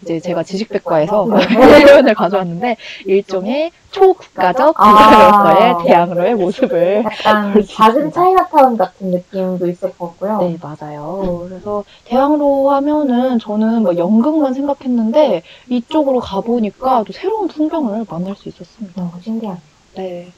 [0.02, 5.44] 이제 제가 지식백과에서 표현을 가져왔는데 일종의 초국가적 아.
[5.52, 8.12] 국가로서의 대학로의 모습을 약간 작은.
[8.12, 9.66] 차이나타운 같은 느낌도
[9.98, 10.40] 같고요.
[10.40, 11.46] 네, 맞아요.
[11.48, 19.02] 그래서 대학로 하면은 저는 뭐 연극만 생각했는데 이쪽으로 가보니까 또 새로운 풍경을 만날 수 있었습니다.
[19.02, 19.62] 너무 신기하네요.
[19.96, 20.32] 네.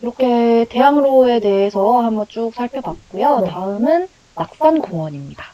[0.00, 3.40] 이렇게 대학로에 대해서 한번 쭉 살펴봤고요.
[3.40, 3.50] 네.
[3.50, 5.51] 다음은 낙산공원입니다.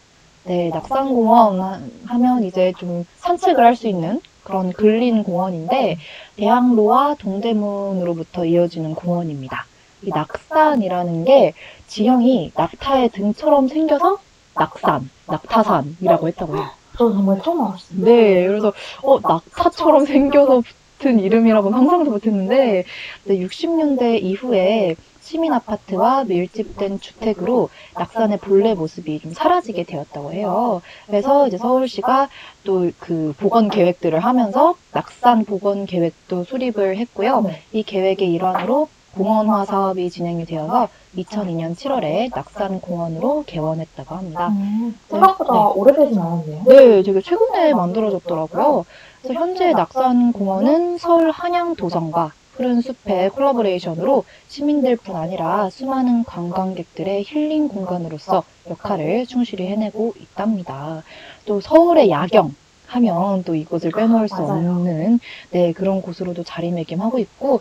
[0.48, 5.98] 네, 낙산공원 하- 하면 이제 좀 산책을 할 수 있는 그런 근린 공원인데
[6.36, 9.66] 대학로와 동대문으로부터 이어지는 공원입니다.
[10.00, 11.52] 이 낙산이라는 게
[11.86, 14.18] 지형이 낙타의 등처럼 생겨서
[14.54, 16.70] 낙산, 낙타산이라고 했다고 해요.
[16.96, 18.00] 저 정말 처음 알았어요.
[18.04, 20.62] 네, 그래서 어 낙타처럼 생겨서
[20.98, 22.84] 붙은 이름이라고는 상상도 못했는데
[23.26, 30.80] 60년대 이후에 시민 아파트와 밀집된 주택으로 낙산의 본래 모습이 좀 사라지게 되었다고 해요.
[31.06, 32.28] 그래서 이제 서울시가
[32.64, 37.42] 또그 복원 계획들을 하면서 낙산 복원 계획도 수립을 했고요.
[37.42, 37.62] 네.
[37.72, 44.48] 이 계획의 일환으로 공원화 사업이 진행이 되어서 2002년 7월에 낙산 공원으로 개원했다고 합니다.
[44.48, 45.58] 음, 생각보다 네.
[45.74, 46.64] 오래되진 않았네요.
[46.66, 48.86] 네, 되게 최근에 만들어졌더라고요.
[49.22, 57.68] 그래서 현재 낙산 공원은 서울 한양 도성과 푸른 숲의 콜라보레이션으로 시민들뿐 아니라 수많은 관광객들의 힐링
[57.68, 61.02] 공간으로서 역할을 충실히 해내고 있답니다.
[61.46, 62.54] 또 서울의 야경
[62.88, 64.70] 하면 또 이곳을 빼놓을 수 맞아요.
[64.70, 67.60] 없는 네, 그런 곳으로도 자리매김하고 있고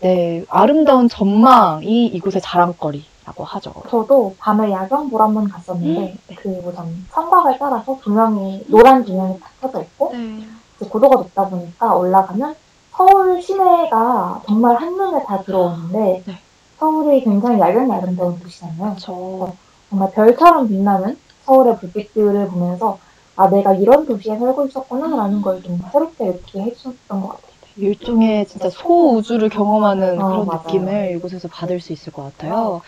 [0.00, 3.72] 네, 아름다운 전망이 이곳의 자랑거리라고 하죠.
[3.88, 6.34] 저도 밤에 야경 보러 한번 갔었는데 네.
[6.34, 10.46] 그 우선 성곽을 따라서 조명이 노란 조명이 딱 켜져 있고 이제
[10.88, 12.54] 고도가 높다 보니까 올라가면
[12.92, 16.38] 서울 시내가 정말 한눈에 다 들어오는데 네.
[16.78, 18.96] 서울이 굉장히 야경이 아름다운 도시잖아요.
[18.98, 19.52] 저
[19.90, 22.98] 정말 별처럼 빛나는 서울의 불빛들을 보면서
[23.36, 27.54] 아 내가 이런 도시에 살고 있었구나라는 걸 좀 새롭게 느끼게 해주셨던 것 같아요.
[27.76, 30.60] 일종의 진짜 소우주를 경험하는 어, 그런 맞아요.
[30.64, 32.80] 느낌을 이곳에서 받을 수 있을 것 같아요.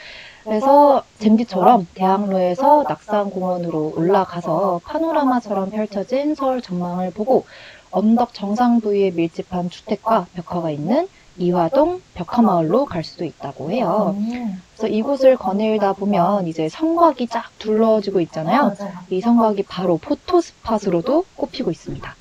[0.44, 7.44] 그래서 잼디처럼 대학로에서 낙산공원으로 올라가서 파노라마처럼 펼쳐진 서울 전망을 보고
[7.90, 14.14] 언덕 정상 부위에 밀집한 주택과 벽화가 있는 이화동 벽화마을로 갈 수도 있다고 해요.
[14.18, 18.72] 음, 그래서 이곳을 거닐다 보면 이제 성곽이 쫙 둘러지고 있잖아요.
[19.08, 22.16] 이 성곽이 바로 포토 스팟으로도 꼽히고 있습니다.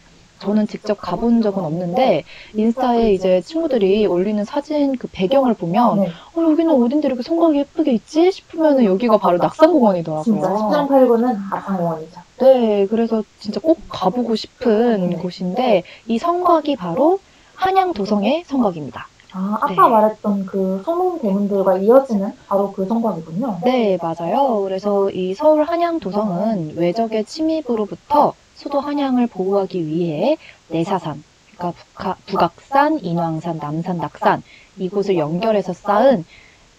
[0.46, 6.42] 저는 직접 가본 적은 없는데 인스타에 이제 친구들이 올리는 사진 그 배경을 보면 네, 어,
[6.42, 10.42] 여기는 어딘데 이렇게 성곽이 예쁘게 있지 싶으면 여기가 바로 진짜 낙산공원이더라고요.
[10.42, 12.22] 1789는 낙산공원이죠.
[12.40, 15.16] 네, 그래서 진짜 꼭 가보고 싶은 네.
[15.18, 17.20] 곳인데 이 성곽이 바로
[17.56, 19.08] 한양 도성의 성곽입니다.
[19.32, 19.76] 아, 아까 네.
[19.76, 23.60] 말했던 그 소문 대문들과 이어지는 바로 그 성곽이군요.
[23.66, 24.62] 네, 맞아요.
[24.62, 30.38] 그래서 이 서울 한양 도성은 외적의 침입으로부터 수도 한양을 보호하기 위해
[30.70, 31.24] 내사산,
[31.56, 34.44] 그러니까 북하- 북악산, 인왕산, 남산, 낙산
[34.78, 36.26] 이곳을 연결해서 쌓은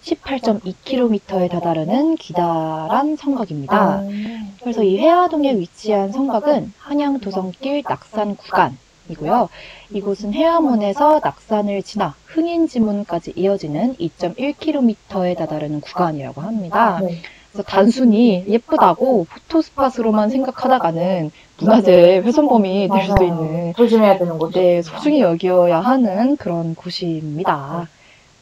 [0.03, 4.01] 18.2km에 다다르는 기다란 성곽입니다.
[4.01, 9.49] 음, 그래서 이 해화동에 위치한 성곽은 한양 도성길 낙산 구간이고요.
[9.91, 17.01] 이곳은 해화문에서 낙산을 지나 흥인지문까지 이어지는 2.1km에 다다르는 구간이라고 합니다.
[17.03, 17.21] 네.
[17.57, 23.25] 그래서 단순히 예쁘다고 포토스팟으로만 생각하다가는 문화재 훼손범이 될 수도.
[23.25, 24.61] 있는 조심해야 되는 곳이죠.
[24.61, 27.88] 네, 소중히 여겨야 하는 그런 곳입니다.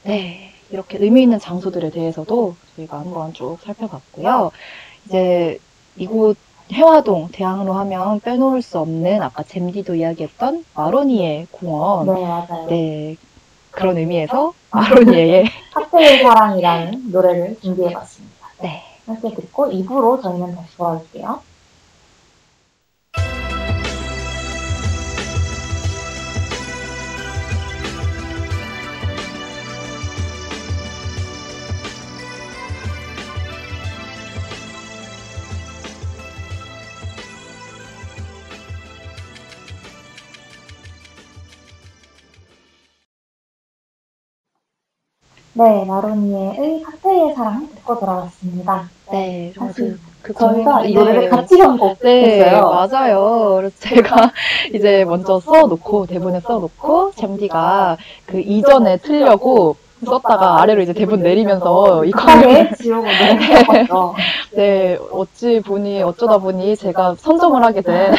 [0.02, 4.50] 네, 이렇게 의미 있는 장소들에 대해서도 저희가 한번 쭉 살펴봤고요.
[5.06, 5.60] 이제
[5.96, 6.36] 이곳
[6.72, 12.06] 해화동 대학로 하면 빼놓을 수 없는 아까 잼디도 이야기했던 마로니에 공원.
[12.06, 12.66] 네, 맞아요.
[12.68, 13.16] 네,
[13.70, 18.34] 그런 의미에서 마로니에의 칵테일 사랑이라는 노래를 준비해봤습니다.
[18.62, 18.82] 네.
[19.06, 21.44] 함께 듣고 2부로 저희는 다시 돌아올게요.
[45.56, 48.88] 네, 마로니에의 칵테일 사랑 듣고 돌아왔습니다.
[49.12, 50.98] 네, 사실 그 저희가 이 네.
[50.98, 52.00] 노래를 같이 선곡했어요.
[52.02, 53.54] 네, 맞아요.
[53.58, 54.32] 그래서 제가
[54.74, 62.74] 이제 먼저 써놓고, 대본에 써놓고, 잼디가 그 이전에 틀려고 썼다가 아래로 이제 대본 내리면서 이거를,
[62.76, 64.14] 지우고 었죠
[64.56, 68.12] 네, 어찌 보니, 어쩌다 보니 제가 선정을 하게 된,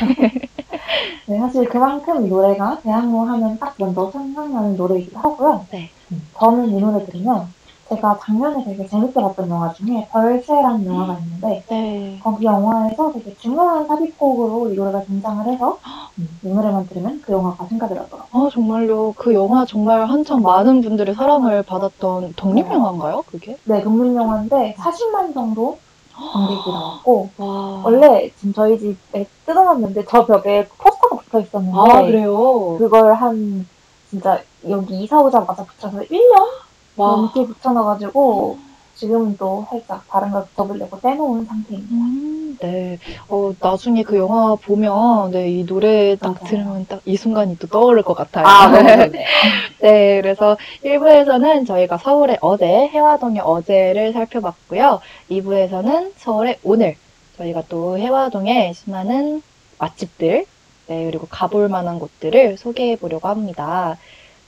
[1.25, 5.65] 네, 사실 그만큼 이 노래가 대학로 하면 딱 먼저 생각나는 노래이기도 하고요.
[5.71, 5.89] 네.
[6.11, 7.47] 음, 저는 이 노래 들으면
[7.89, 12.19] 제가 작년에 되게 재밌게 봤던 영화 중에 벌새라는 영화가 있는데 네.
[12.23, 15.77] 거기 영화에서 되게 중요한 삽입곡으로 이 노래가 등장을 해서
[16.17, 18.23] 음, 이 노래만 들으면 그 영화가 생각이 나더라고요.
[18.31, 19.13] 아, 정말요.
[19.15, 23.57] 그 영화 정말 한참 많은 분들의 사랑을 받았던 독립영화인가요, 그게?
[23.65, 25.77] 네, 국민 영화인데 40만 정도
[26.15, 27.81] 관객이 나왔고 와.
[27.83, 32.77] 원래 지금 저희 집에 뜯어놨는데 저 벽에 포스터가 붙어 있었는데 아, 그래요?
[32.77, 33.67] 그걸 한
[34.09, 36.47] 진짜 여기 이사 오자마자 붙여서 1년
[36.97, 37.11] 와.
[37.11, 38.57] 넘게 붙여놔가지고
[38.95, 41.93] 지금은 또 살짝 다른 걸 붙여보려고 떼놓은 상태입니다.
[41.93, 42.97] 음, 네.
[43.27, 46.45] 어, 나중에 그 영화 보면, 네, 이 노래 딱 맞아요.
[46.47, 48.45] 들으면 딱 이 순간이 또 떠오를 것 같아요.
[48.47, 49.11] 아, 좋네요.
[49.81, 55.01] 네, 그래서 1부에서는 저희가 서울의 어제, 해화동의 어제를 살펴봤고요.
[55.29, 56.95] 2부에서는 서울의 오늘,
[57.37, 59.41] 저희가 또 해화동의 수많은
[59.77, 60.45] 맛집들,
[60.87, 63.97] 네, 그리고 가볼 만한 곳들을 소개해 보려고 합니다.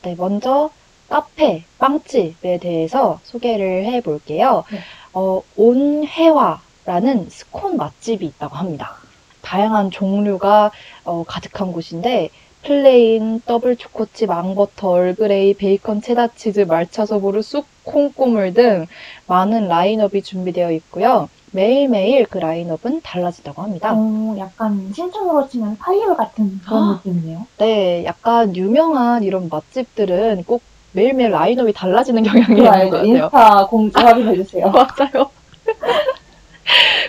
[0.04, 0.70] 네, 먼저
[1.10, 4.64] 카페, 빵집에 대해서 소개를 해 볼게요.
[4.72, 4.80] 네.
[5.14, 8.96] 어, 온혜화라는 스콘 맛집이 있다고 합니다.
[9.42, 10.72] 다양한 종류가
[11.06, 12.30] 어, 가득한 곳인데
[12.64, 18.88] plain, 더블 초코칩, 앙버터, 얼그레이, 베이컨, 체다 치즈, 말차 소보루, 쑥, 콩고물 등
[19.28, 21.30] 많은 라인업이 준비되어 있고요.
[21.52, 23.94] 매일매일 그 라인업은 달라진다고 합니다.
[23.94, 26.92] 어, 약간 신촌으로 치면 파이어 같은 그런 아.
[27.04, 27.48] 느낌이네요.
[27.58, 32.92] 네, 약간 유명한 이런 맛집들은 꼭 매일매일 라인업이 달라지는 경향이 있는 것 알죠?
[32.92, 33.06] 같아요.
[33.06, 34.70] 인스타 공지 확인해주세요.
[34.72, 35.30] 맞아요.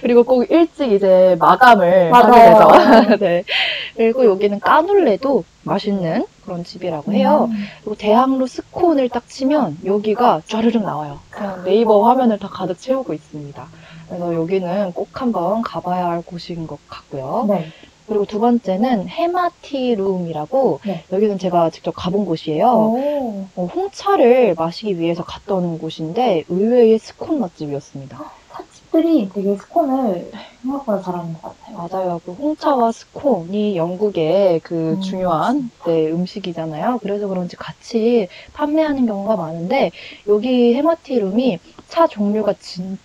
[0.02, 2.54] 그리고 꼭 일찍 이제 마감을 맞아요.
[2.68, 3.16] 하게 되죠.
[3.24, 3.44] 네.
[3.96, 7.48] 그리고 여기는 까눌레도 맛있는 그런 집이라고 해요.
[7.50, 7.64] 음.
[7.80, 11.18] 그리고 대학로 스콘을 딱 치면 여기가 쫘르륵 나와요.
[11.30, 13.66] 그냥 네이버 화면을 다 가득 채우고 있습니다.
[14.08, 17.48] 그래서 여기는 꼭 한번 가봐야 할 곳인 것 같고요.
[17.48, 17.72] 네.
[18.06, 21.04] 그리고 두 번째는 해마티룸이라고 네.
[21.12, 22.92] 여기는 제가 직접 가본 곳이에요.
[22.94, 23.50] 오.
[23.54, 28.28] 어, 홍차를 마시기 위해서 갔던 곳인데 의외의 스콘 맛집이었습니다.
[28.48, 30.30] 찻집들이 되게 스콘을
[30.62, 31.76] 생각보다 잘하는 것 같아요.
[31.90, 32.20] 맞아요.
[32.24, 36.98] 그 홍차와 스콘이 영국의 그 음, 중요한 네, 음식이잖아요.
[37.02, 39.90] 그래서 그런지 같이 판매하는 경우가 많은데
[40.26, 43.02] 여기 해마티룸이 차 종류가 진짜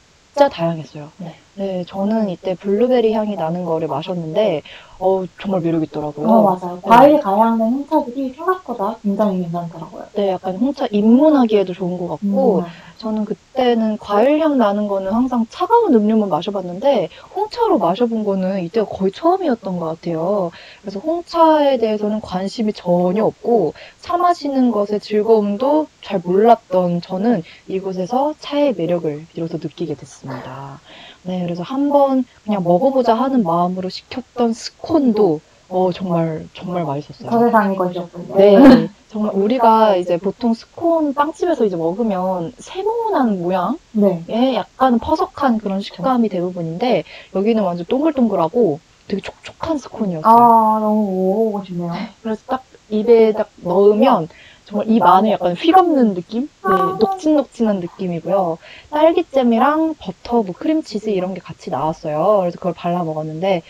[0.50, 1.14] 다양했어요.
[1.18, 1.43] 네.
[1.56, 4.64] 네, 저는 이때 블루베리 향이 나는 거를 마셨는데
[5.00, 6.28] 어, 정말 매력 있더라고요.
[6.28, 6.80] 어, 맞아요.
[6.82, 10.06] 과일 가양된 홍차들이 생각보다 굉장히 괜찮더라고요.
[10.16, 12.64] 네, 약간 홍차 입문하기에도 좋은 것 같고 음,
[12.98, 19.12] 저는 그때는 과일 향 나는 거는 항상 차가운 음료만 마셔봤는데 홍차로 마셔본 거는 이때가 거의
[19.12, 20.52] 처음이었던 것 같아요.
[20.82, 28.74] 그래서 홍차에 대해서는 관심이 전혀 없고 차 마시는 것의 즐거움도 잘 몰랐던 저는 이곳에서 차의
[28.76, 30.80] 매력을 비로소 느끼게 됐습니다.
[31.24, 37.32] 네, 그래서 한번 그냥 먹어보자 하는 마음으로 시켰던 스콘도 어, 정말 정말 맛있었어요.
[37.32, 38.36] 저 세상의 것이었군요.
[38.36, 44.56] 네, 정말 우리가 이제 보통 스콘 빵집에서 이제 먹으면 세모난 모양의 네.
[44.56, 47.04] 약간 퍼석한 그런 식감이 대부분인데
[47.36, 50.32] 여기는 완전 동글동글하고 되게 촉촉한 스콘이었어요.
[50.32, 51.94] 아, 너무 먹어보고 싶네요.
[52.22, 54.28] 그래서 딱 입에 딱 넣으면
[54.74, 56.42] 정말 입 안에 약간 휘감는 느낌?
[56.44, 56.98] 네, 아.
[57.00, 58.58] 녹진녹진한 느낌이고요.
[58.90, 62.38] 딸기잼이랑 버터, 뭐 크림치즈 이런 게 같이 나왔어요.
[62.42, 63.62] 그래서 그걸 발라 먹었는데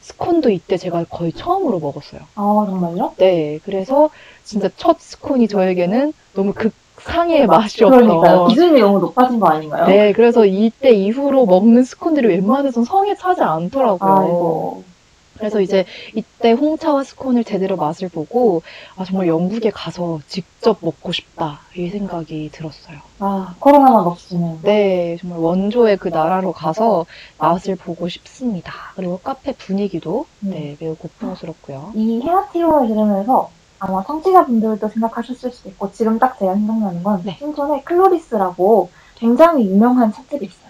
[0.00, 2.22] 스콘도 이때 제가 거의 처음으로 먹었어요.
[2.34, 3.14] 아, 정말요?
[3.18, 4.10] 네, 그래서
[4.42, 8.40] 진짜 첫 스콘이 저에게는 너무 극상의 맛이 그러니까요.
[8.40, 8.46] 없어.
[8.48, 9.86] 기준이 너무 높아진 거 아닌가요?
[9.86, 14.12] 네, 그래서 이때 이후로 먹는 스콘들이 웬만해선 성에 차지 않더라고요.
[14.12, 14.84] 아이고.
[15.38, 18.62] 그래서 이제 이때 홍차와 스콘을 제대로 맛을 보고
[18.96, 22.98] 아 정말 영국에 가서 직접 먹고 싶다 이 생각이 들었어요.
[23.20, 24.60] 아, 코로나만 없으면.
[24.62, 27.06] 네, 정말 원조의 그 나라로 가서
[27.38, 28.72] 맛을 보고 싶습니다.
[28.96, 30.50] 그리고 카페 분위기도 음.
[30.50, 31.92] 네 매우 고풍스럽고요.
[31.94, 37.36] 이 헤어티오를 들으면서 아마 청취자분들도 생각하셨을 수도 있고 지금 딱 제가 생각나는 건 네.
[37.38, 40.68] 신촌에 클로리스라고 굉장히 유명한 찻집이 있어요.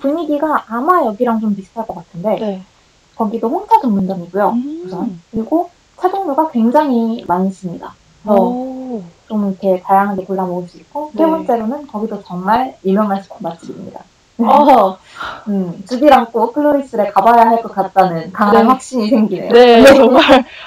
[0.00, 2.62] 분위기가 아마 여기랑 좀 비슷할 것 같은데 네.
[3.20, 4.48] 거기도 홍차 전문점이고요.
[4.48, 4.82] 음.
[4.86, 7.94] 우선 그리고 차 종류가 굉장히 많습니다.
[9.28, 11.30] 좀 이렇게 다양하게 골라 먹을 수 있고 세 네.
[11.30, 14.02] 번째로는 거기도 정말 유명한 맛집입니다.
[14.48, 14.96] 아,
[15.48, 18.68] 음, 집이랑 꼭 클로리스를 가봐야 할 것 같다는 강한 네.
[18.68, 19.52] 확신이 생기네요.
[19.52, 20.22] 네, 정말,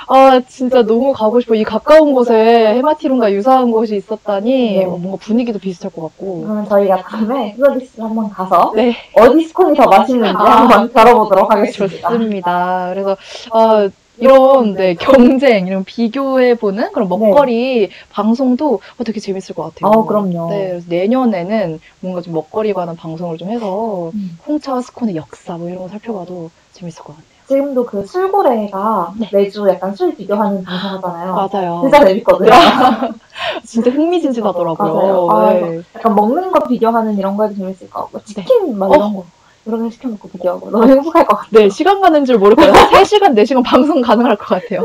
[0.07, 1.55] 아, 진짜 너무 가고 싶어.
[1.55, 2.35] 이 가까운 곳에
[2.75, 4.85] 해마티룸과 유사한 곳이 있었다니, 네.
[4.85, 6.41] 어, 뭔가 분위기도 비슷할 것 같고.
[6.43, 10.61] 그러면 저희가 다음에 클로리스를 한번 가서 네, 어디 스콘이 더 맛있는지 아.
[10.61, 12.09] 한번 다뤄보도록 하겠습니다.
[12.09, 12.89] 좋습니다.
[12.93, 13.17] 그래서,
[13.51, 19.91] 아, 이런, 네, 경쟁, 이런 비교해 보는 그런 먹거리 방송도 어, 되게 재밌을 것 같아요.
[19.91, 20.49] 아, 그럼요.
[20.49, 24.37] 네, 그래서 내년에는 뭔가 좀 먹거리 관한 방송을 좀 해서, 음.
[24.47, 27.33] 홍차와 스콘의 역사 뭐 이런 거 살펴봐도 재밌을 것 같네요.
[27.47, 29.29] 지금도 그 술고래가 네.
[29.31, 31.33] 매주 약간 술 비교하는 방송 하잖아요.
[31.33, 31.81] 맞아요.
[31.81, 32.49] 진짜 재밌거든요.
[33.65, 34.93] 진짜 흥미진진하더라고요.
[34.93, 35.27] 맞아요.
[35.29, 35.81] 아, 네.
[35.95, 38.95] 약간 먹는 거 비교하는 이런 거에도 재밌을 것 같고 치킨 막 어.
[38.95, 39.25] 이런 거
[39.65, 41.63] 개 시켜놓고 비교하고 너무 행복할 것 같아요.
[41.63, 42.55] 네, 시간 가는 줄 거예요.
[42.55, 44.81] 3시간, 4시간 방송 가능할 것 같아요.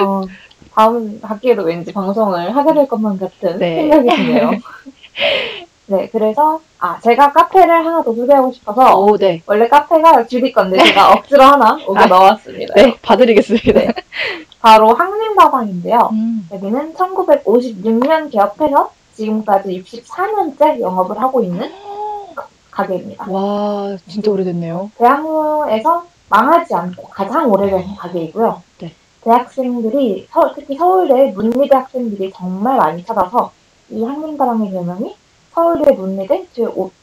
[0.00, 0.22] 어,
[0.74, 3.88] 다음 학기에도 왠지 방송을 하게 될 것만 같은 네.
[3.88, 4.50] 생각이 드네요.
[5.90, 9.42] 네, 그래서 아 제가 카페를 하나 더 소개하고 싶어서 오, 네.
[9.46, 12.74] 원래 카페가 줄일 건데 제가 억지로 하나 오게 아, 넣었습니다.
[12.74, 13.72] 네, 봐드리겠습니다.
[13.72, 13.94] 네.
[14.60, 16.10] 바로 항림다방인데요.
[16.12, 16.48] 음.
[16.52, 21.72] 여기는 1956년 개업해서 지금까지 64년째 영업을 하고 있는
[22.82, 23.26] 가게입니다.
[23.28, 24.90] 와, 진짜 오래됐네요.
[24.98, 28.62] 대학로에서 망하지 않고 가장 오래된 가게이고요.
[28.80, 28.92] 네.
[29.22, 33.50] 대학생들이 서- 특히 서울대 문미대 학생들이 정말 많이 찾아서
[33.90, 35.16] 이 한림다방의 별명이
[35.52, 36.46] 서울대 문미대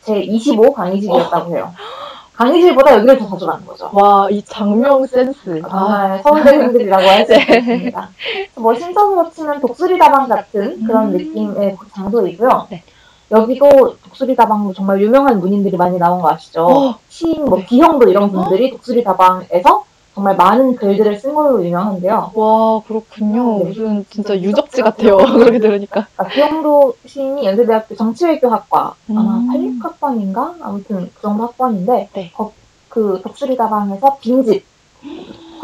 [0.05, 1.73] 제25 강의실이었다고 해요.
[2.36, 3.89] 강의실보다 여기를 더 자주 가는 거죠.
[3.93, 5.61] 와, 이 장명 센스.
[5.65, 8.09] 아, 정말 서울대생들이라고 할 수 있습니다.
[8.55, 11.17] 뭐 신선으로 치면 독수리 다방 같은 그런 음.
[11.17, 12.67] 느낌의 장소이고요.
[12.69, 12.84] 네.
[13.32, 16.65] 여기도 독수리 다방도 정말 유명한 문인들이 많이 나온 거 아시죠?
[16.67, 17.65] 어, 시인, 뭐 네.
[17.65, 22.32] 기형도 이런 분들이 독수리 다방에서 정말 많은 글들을 쓴 걸로 유명한데요.
[22.36, 23.59] 와, 그렇군요.
[23.59, 23.65] 네.
[23.65, 25.17] 무슨 진짜 유적지 같아요.
[25.38, 26.07] 그렇게 들으니까.
[26.15, 29.82] 그러니까 기형도 시인이 연세대학교 정치외교학과 아마 음.
[29.82, 32.32] 86학번인가 아무튼 그 정도 학번인데 네.
[32.34, 32.53] 거-
[32.88, 34.63] 그 독수리 다방에서 빈집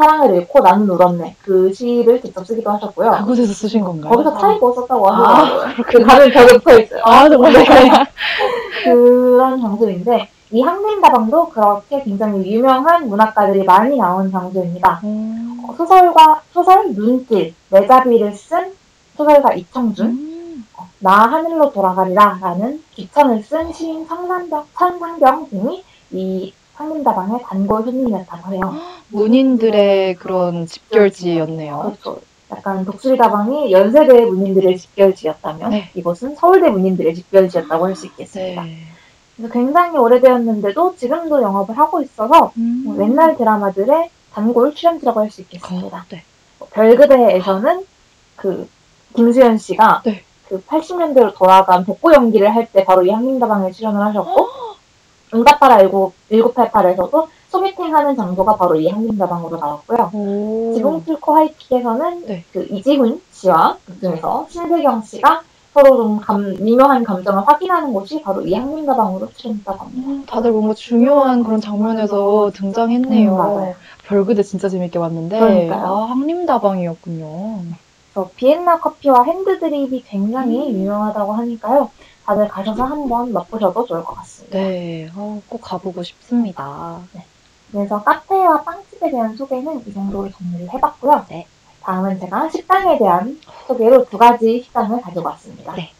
[0.02, 3.12] 사랑을 잃고 나는 울었네 그 시를 직접 쓰기도 하셨고요.
[3.20, 4.10] 그곳에서 쓰신 건가요?
[4.10, 5.84] 거기서 타입을 썼다고 아, 하더라고요.
[5.86, 7.02] 그 다른 벽에 붙어 있어요.
[7.04, 7.52] 아, 정말.
[8.84, 15.00] 그런 장소인데 이 한림다방도 그렇게 굉장히 유명한 문학가들이 많이 나온 장소입니다.
[15.04, 15.62] 음.
[15.68, 18.72] 어, 소설과 소설 눈길 매자비를 쓴
[19.16, 20.66] 소설가 이청준 음.
[20.76, 28.54] 어, 나 하늘로 돌아가리라 라는 귀천을 쓴 시인 성상병, 천상병 등이 이 한림다방의 단골 손님이었다고
[28.54, 28.74] 해요.
[29.08, 31.94] 문인들의 그런 집결지였네요.
[32.00, 32.20] 그렇죠.
[32.50, 35.90] 약간 독수리다방이 연세대 문인들의 집결지였다면 네.
[35.94, 38.62] 이곳은 서울대 문인들의 집결지였다고 할 수 있겠습니다.
[38.64, 38.76] 네.
[39.36, 42.82] 그래서 굉장히 오래되었는데도 지금도 영업을 하고 있어서 음.
[42.86, 46.04] 뭐 옛날 드라마들의 단골 출연지라고 할 수 있겠습니다.
[46.10, 46.22] 네.
[46.58, 47.86] 뭐 별그대에서는
[48.36, 48.68] 그
[49.16, 50.22] 김수현 씨가 네.
[50.48, 54.48] 그 80년대로 돌아간 복고 연기를 할 때 바로 이 한림다방에 출연을 하셨고
[55.34, 60.10] 응답하라 1988에서도 소개팅 하는 장소가 바로 이 한림다방으로 나왔고요.
[60.14, 60.72] 오.
[60.74, 62.44] 지붕 뚫고 하이킥에서는 네.
[62.52, 65.42] 그 이지훈 씨와 그중에서 신세경 씨가
[65.74, 70.08] 서로 좀 감, 미묘한 감정을 확인하는 곳이 바로 이 한림다방으로 출연했다고 합니다.
[70.08, 73.32] 음, 다들 뭔가 중요한 그런 장면에서 등장했네요.
[73.32, 73.74] 음, 맞아요.
[74.06, 75.86] 별그대 진짜 재밌게 봤는데 그러니까요.
[75.86, 77.60] 아 항림다방이었군요.
[78.12, 80.74] 그래서 비엔나 커피와 핸드드립이 굉장히 음.
[80.74, 81.90] 유명하다고 하니까요.
[82.24, 84.58] 다들 가셔서 한번 맛보셔도 좋을 것 같습니다.
[84.58, 87.00] 네, 어, 꼭 가보고 싶습니다.
[87.70, 91.26] 그래서 카페와 빵집에 대한 소개는 이 정도로 정리를 해봤고요.
[91.28, 91.46] 네.
[91.82, 95.72] 다음은 제가 식당에 대한 소개로 두 가지 식당을 가지고 왔습니다.
[95.74, 95.90] 네.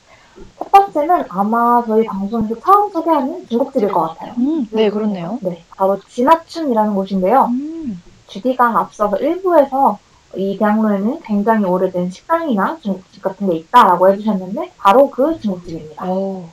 [0.58, 4.34] 첫 번째는 아마 저희 방송에서 처음 소개하는 중국집일 것 같아요.
[4.38, 5.38] 음, 네, 그렇네요.
[5.42, 7.46] 네, 바로 진화춘이라는 곳인데요.
[7.50, 9.98] 음, 주디가 앞서서 일부에서
[10.36, 16.04] 이 대학로에는 굉장히 오래된 식당이나 중국집 같은 게 있다라고 해주셨는데 바로 그 중국집입니다.
[16.06, 16.48] 어,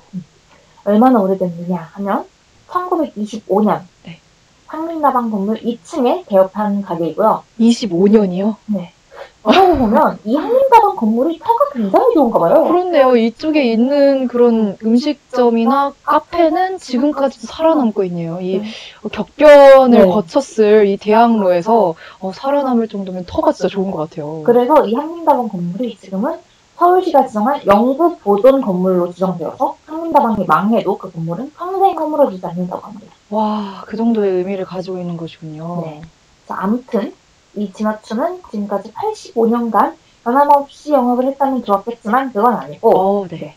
[0.84, 2.26] 얼마나 오래됐느냐 하면
[2.68, 4.20] 1925년 네.
[4.68, 7.44] 황림다방 건물 2층에 개업한 가게이고요.
[7.60, 8.56] 25년이요?
[8.68, 8.94] 네.
[9.42, 12.66] 그러고 보면 이 한림다방 건물이 터가 굉장히 좋은가 봐요.
[12.66, 13.16] 그렇네요.
[13.16, 18.40] 이쪽에 있는 그런 음식점이나 카페는 지금까지도 살아남고 있네요.
[18.42, 18.66] 이 네.
[19.12, 20.06] 격변을 네.
[20.06, 24.44] 거쳤을 이 대학로에서 어, 살아남을 정도면 터가 진짜 좋은 것 같아요.
[24.44, 26.38] 그래서 이 한림다방 건물이 지금은
[26.78, 33.14] 서울시가 지정한 영구 보존 건물로 지정되어서 한림다방이 망해도 그 건물은 평생 허물어지지 않는다고 합니다.
[33.30, 35.82] 와, 그 정도의 의미를 가지고 있는 것이군요.
[35.86, 36.02] 네.
[36.48, 37.14] 자, 아무튼
[37.56, 43.56] 이 진화춘은 지금까지 85년간 변함없이 영업을 했다면 들었겠지만 그건 아니고 어, 네.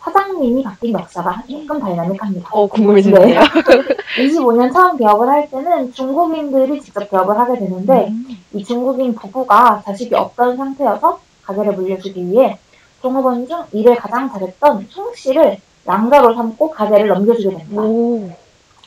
[0.00, 2.48] 사장님이 바뀐 역사가 조금 다이나믹합니다.
[2.52, 3.40] 어, 궁금해지네요.
[4.18, 10.14] 25년 처음 개업을 할 때는 중국인들이 직접 개업을 하게 되는데 음, 이 중국인 부부가 자식이
[10.14, 12.58] 없던 상태여서 가게를 물려주기 위해
[13.00, 17.82] 종업원 중 일을 가장 잘했던 송 씨를 양자로 삼고 가게를 넘겨주게 됩니다.
[17.82, 18.30] 오,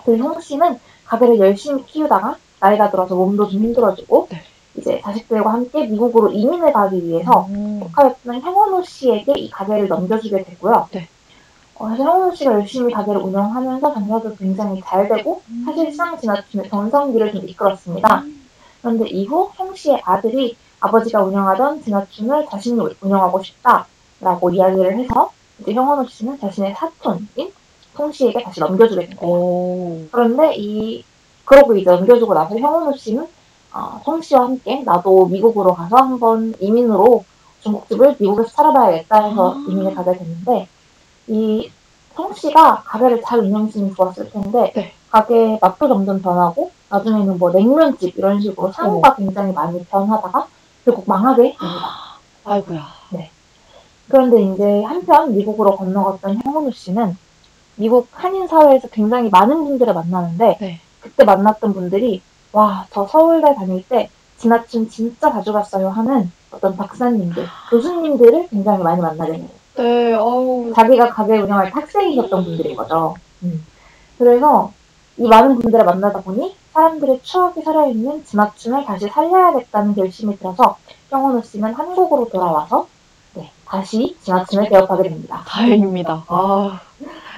[0.06, 4.42] 그송 씨는 가게를 열심히 키우다가 나이가 들어서 몸도 좀 힘들어지고 네.
[4.76, 10.88] 이제 자식들과 함께 미국으로 이민을 가기 위해서 음, 국가였던 형원호 씨에게 이 가게를 넘겨주게 되고요.
[10.92, 11.08] 네.
[11.76, 17.48] 어, 사실 형원호 씨가 열심히 가게를 운영하면서 장사도 굉장히 잘 되고 사실상 지나치는 전성기를 좀
[17.48, 18.24] 이끌었습니다.
[18.82, 26.08] 그런데 이후 송 씨의 아들이 아버지가 운영하던 진화춘을 자신이 운영하고 싶다라고 이야기를 해서 이제 형원호
[26.08, 27.52] 씨는 자신의 사촌인
[27.96, 29.26] 송 씨에게 다시 넘겨주게 됩니다.
[29.26, 31.04] 오, 그런데 이
[31.48, 33.26] 그러고 이제 넘겨주고 나서 형원호 씨는
[33.74, 37.24] 어, 송 씨와 함께 나도 미국으로 가서 한번 이민으로
[37.62, 39.66] 중국집을 미국에서 살아봐야겠다 해서 아.
[39.70, 40.68] 이민을 가게 됐는데
[41.28, 44.94] 이송 씨가 가게를 잘 운영했으면 좋았을 텐데 네.
[45.10, 50.48] 가게 맛도 점점 변하고 나중에는 뭐 냉면집 이런 식으로 상호가 굉장히 많이 변하다가
[50.84, 52.20] 결국 망하게 됩니다.
[52.44, 52.86] 아이고야.
[54.10, 57.18] 그런데 이제 한편 미국으로 건너갔던 형원우 씨는
[57.76, 60.82] 미국 한인 사회에서 굉장히 많은 분들을 만나는데 네.
[61.08, 62.22] 그때 만났던 분들이
[62.54, 69.02] 와 저 서울대 다닐 때 지나친 진짜 자주 갔어요 하는 어떤 박사님들, 교수님들을 굉장히 많이
[69.02, 69.48] 만나게 돼요.
[69.78, 73.16] 네, 어우, 자기가 가게 운영할 때 학생이셨던 분들인 거죠.
[73.44, 73.66] 음.
[74.18, 74.72] 그래서
[75.18, 80.78] 이 많은 분들을 만나다 보니 사람들의 추억이 살아있는 지맞춤을 다시 살려야겠다는 결심이 들어서
[81.10, 82.88] 형원우 씨는 한국으로 돌아와서
[83.34, 85.42] 네, 다시 지맞춤을 개업하게 됩니다.
[85.48, 86.24] 다행입니다.
[86.28, 86.80] 아,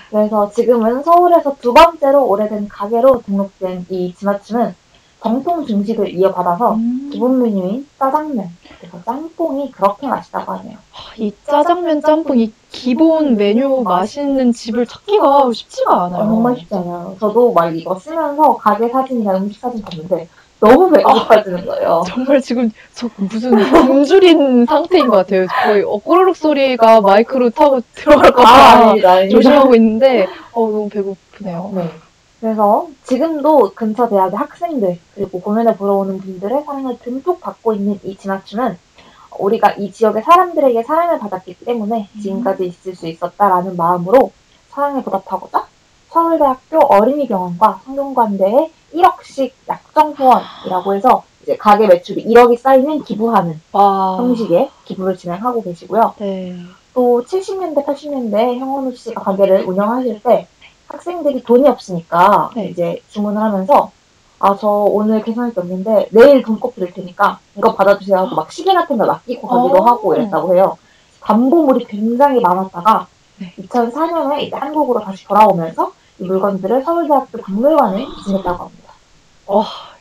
[0.09, 4.73] 그래서 지금은 서울에서 두 번째로 오래된 가게로 등록된 이 지맞춤은
[5.21, 7.09] 정통 중식을 이어받아서 음.
[7.11, 8.49] 기본 메뉴인 짜장면,
[8.79, 10.77] 그리고 짬뽕이 그렇게 맛있다고 하네요.
[11.17, 16.23] 이 짜장면 짬뽕 이 기본 메뉴 맛있는 집을 찾기가 쉽지가 않아요.
[16.23, 17.17] 어, 정말 쉽지 않아요.
[17.19, 20.29] 저도 막 이거 쓰면서 가게 사진이나 음식 사진 봤는데
[20.59, 22.03] 너무 배가 고파지는 거예요.
[22.07, 23.51] 정말 지금 저 무슨
[23.87, 25.47] 굶주린 상태인 것 같아요.
[25.63, 29.27] 거의 어, 꼬르륵 소리가 마이크로 타고 들어갈까 봐 아.
[29.29, 31.71] 조심하고 있는데 어, 너무 배고프네요.
[31.75, 31.89] 네.
[32.41, 38.15] 그래서 지금도 근처 대학의 학생들 그리고 공연에 보러 오는 분들의 사랑을 듬뿍 받고 있는 이
[38.15, 38.77] 지나춤은
[39.37, 44.31] 우리가 이 지역의 사람들에게 사랑을 받았기 때문에 지금까지 있을 수 있었다라는 마음으로
[44.69, 45.67] 사랑에 보답하고자
[46.09, 54.17] 서울대학교 어린이병원과 성균관대에 1억씩 약정 후원이라고 해서 이제 가게 매출이 1억이 쌓이면 기부하는 와.
[54.17, 56.13] 형식의 기부를 진행하고 계시고요.
[56.19, 56.55] 네.
[56.93, 60.47] 또 70년대, 80년대 형원우 씨가 가게를 운영하실 때
[60.87, 62.69] 학생들이 돈이 없으니까 네.
[62.69, 63.91] 이제 주문을 하면서
[64.39, 68.73] 아, 저 오늘 계산할 게 없는데 내일 돈꼭 드릴 테니까 이거 받아주세요 하고 막 시계
[68.73, 69.85] 같은 거 맡기고 가기도 어.
[69.85, 70.77] 하고 이랬다고 해요.
[71.21, 73.53] 담보물이 굉장히 많았다가 네.
[73.59, 78.78] 2004년에 이제 한국으로 다시 돌아오면서 이 물건들을 서울대학교 박물관에 기증했다고 합니다.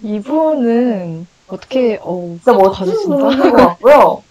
[0.02, 2.86] 이분은 어떻게 어 진짜 멋진.
[3.08, 4.22] 분인 것 같고요.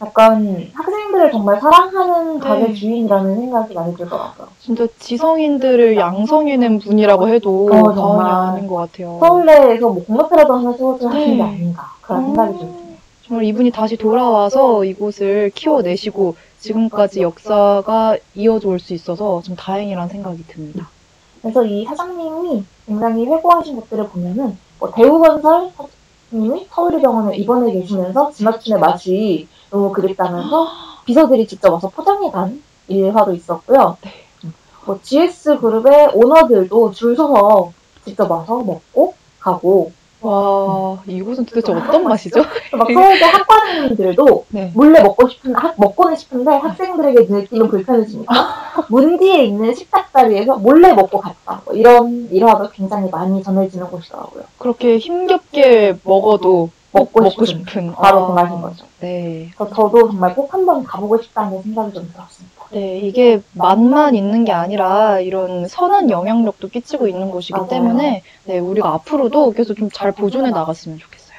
[0.00, 2.74] 약간 학생들을 정말 사랑하는 가게 네.
[2.74, 4.46] 주인이라는 생각이 많이 들더라고요.
[4.60, 8.30] 진짜 지성인들을 양성해낸 분이라고 해도 어, 과언이.
[8.58, 9.18] 아닌 것 같아요.
[9.20, 11.42] 서울대에서 뭐 공모패라도 하나 세워줘야 하는 게 네.
[11.42, 12.26] 아닌가 그런 음.
[12.26, 12.88] 생각이 좀 드네요.
[13.26, 20.44] 정말 이분이 다시 돌아와서 이곳을 키워내시고 지금까지 역사가 이어져 올 수 있어서 좀 다행이라는 생각이
[20.46, 20.88] 듭니다.
[21.42, 25.70] 그래서 이 사장님이 굉장히 회고하신 것들을 보면은 뭐 대우건설
[26.30, 30.68] 사장님이 서울대병원에 입원해 계시면서 지맞춤의 맛이 너무 그립다면서
[31.04, 33.98] 비서들이 직접 와서 포장해 간 일화도 있었고요.
[34.02, 34.10] 네.
[34.86, 37.72] 뭐 GS 그룹의 오너들도 줄 서서
[38.06, 42.40] 직접 와서 먹고 가고 와 이곳은 도대체 어떤 맛이죠?
[42.72, 44.72] 막 서울대 학과생들도 네.
[44.74, 48.34] 몰래 먹고 싶은 학, 먹고는 싶은데 학생들에게 느끼면 불편해지니까
[48.90, 51.62] 문 뒤에 있는 식탁 자리에서 몰래 먹고 갔다.
[51.64, 54.44] 뭐 이런 일화도 굉장히 많이 전해지는 곳이더라고요.
[54.58, 58.86] 그렇게 힘겹게 먹어도 먹고, 먹고 싶은, 싶은 바로 아, 그 맛인 거죠.
[59.00, 59.50] 네.
[59.56, 62.57] 그래서 저도 정말 꼭 한번 가보고 싶다는 생각이 좀 들었습니다.
[62.70, 67.68] 네, 이게 맛만 있는 게 아니라 이런 선한 영향력도 끼치고 있는 곳이기 맞아요.
[67.68, 71.38] 때문에 네, 우리가 앞으로도 계속 좀 잘 보존해 나갔으면 좋겠어요.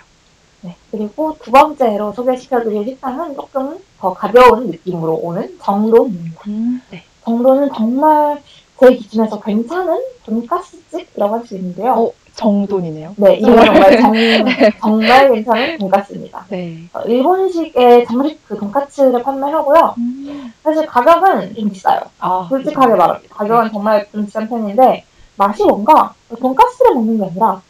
[0.62, 0.76] 네.
[0.92, 6.42] 그리고 두 번째로 소개시켜드릴 식당은 조금 더 가벼운 느낌으로 오는 정돈입니다.
[6.48, 7.04] 음, 네.
[7.26, 8.42] 정돈은 정말
[8.80, 11.92] 제 기준에서 괜찮은 돈가스집이라고 할 수 있는데요.
[11.94, 13.16] 어, 정돈이네요.
[13.18, 14.14] 네, 이건 정말 정,
[14.80, 16.46] 정말 괜찮은 돈가스입니다.
[16.50, 16.78] 네.
[16.94, 19.96] 어, 일본식의 정식 그 돈까츠를 판매하고요.
[19.98, 22.00] 음, 사실 가격은 좀 비싸요.
[22.20, 23.36] 아, 솔직하게 말합니다.
[23.36, 25.04] 가격은 정말 좀 비싼 편인데
[25.36, 27.62] 맛이 뭔가 돈까스를 먹는 게 아니라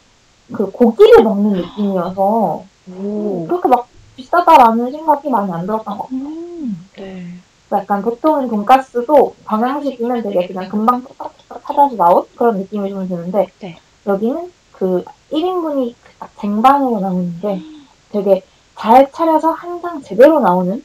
[0.52, 2.64] 그 고기를 먹는 느낌이어서
[2.96, 3.46] 오.
[3.48, 6.18] 그렇게 막 비싸다라는 생각이 많이 안 들었던 것 같아요.
[6.20, 7.26] 음, 네.
[7.72, 13.78] 약간 보통은 돈까스도 방향식이면 되게 그냥 금방 뚝딱뚝딱 찾아서 나온 그런 느낌이 좀 드는데 네.
[14.06, 17.60] 여기는 그 1인분이 딱 쟁반으로 나오는데
[18.10, 18.42] 되게
[18.76, 20.82] 잘 차려서 항상 제대로 나오는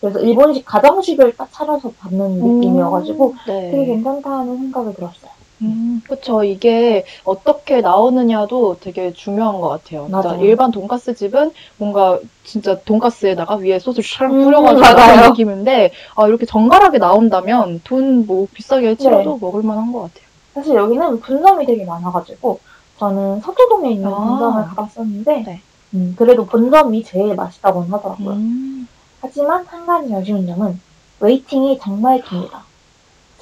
[0.00, 3.70] 그래서 일본식 가정식을 딱 차려서 받는 느낌이어가지고 네.
[3.70, 5.30] 되게 괜찮다는 생각이 들었어요.
[5.62, 6.42] 음, 그쵸.
[6.44, 10.04] 이게 어떻게 나오느냐도 되게 중요한 것 같아요.
[10.10, 10.44] 진짜 맞아요.
[10.44, 15.16] 일반 돈가스 집은 뭔가 진짜 돈가스에다가 위에 소스 샥 음, 뿌려가지고 맞아요.
[15.16, 19.38] 그런 느낌인데, 아, 이렇게 정갈하게 나온다면 돈 뭐 비싸게 치러도 네.
[19.40, 20.24] 먹을만한 것 같아요.
[20.54, 22.60] 사실 여기는 분점이 되게 많아가지고
[22.98, 24.16] 저는 서초동에 있는 아.
[24.16, 25.60] 분점을 가봤었는데 네.
[25.94, 28.30] 음, 그래도 본점이 제일 맛있다고는 하더라고요.
[28.30, 28.88] 음,
[29.20, 30.80] 하지만 한 가지 아쉬운 점은
[31.20, 32.62] waiting이 정말 깁니다.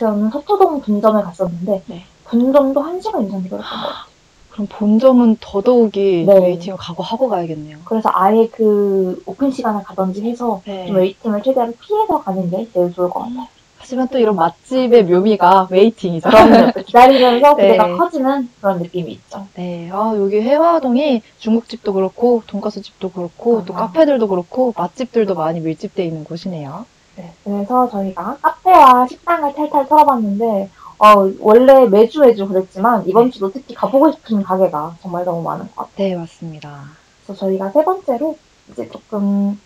[0.02, 2.04] 저는 서초동 분점에 갔었는데 네.
[2.24, 4.12] 분점도 한 시간 이상 기다렸던 것 같아요.
[4.50, 6.38] 그럼 본점은 더더욱이 네.
[6.40, 7.78] waiting을 각오하고 가야겠네요.
[7.84, 10.88] 그래서 아예 그 오픈 시간을 가던지 해서 네.
[10.88, 13.46] 좀 waiting을 최대한 피해서 가는 게 제일 좋을 것 같아요.
[13.78, 16.30] 하지만 또 이런 맛집의 묘미가 waiting이죠.
[16.74, 17.72] 또 기다리면서 네.
[17.72, 19.46] 기대가 커지는 그런 느낌이 있죠.
[19.54, 23.86] 네, 아, 여기 혜화동이 중국집도 그렇고, 돈가스집도 그렇고, 또 맞아요.
[23.88, 26.86] 카페들도 그렇고, 맛집들도 많이 밀집되어 있는 곳이네요.
[27.16, 33.74] 네, 그래서 저희가 카페와 식당을 탈탈 털어봤는데 어, 원래 매주 매주 그랬지만 이번 주도 특히
[33.74, 36.08] 가보고 싶은 가게가 정말 너무 많은 것 같아요.
[36.08, 36.84] 네, 맞습니다.
[37.24, 38.38] 그래서 저희가 세 번째로
[38.70, 39.60] 이제 조금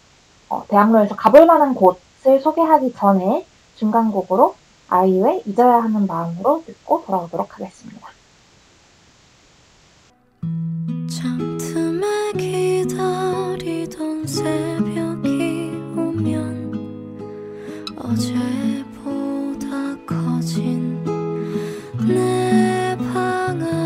[0.48, 4.54] 어, 대학로에서 가볼 만한 곳을 소개하기 전에 중간 곡으로
[4.88, 8.08] 아이유의 잊어야 하는 마음으로 듣고 돌아오도록 하겠습니다.
[11.10, 14.75] 참 틈에 기다리던 새
[18.08, 21.02] 어제보다 커진
[22.06, 23.85] 내 방 안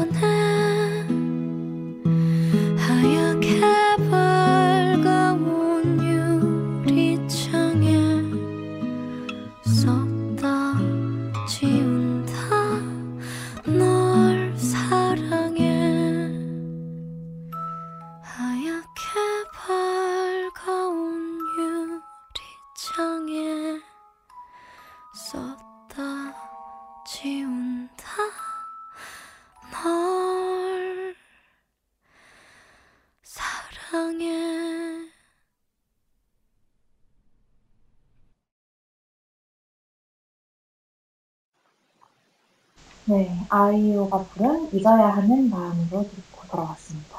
[43.06, 47.18] 네, 아이유가 부른 잊어야 하는 마음으로 듣고 돌아왔습니다.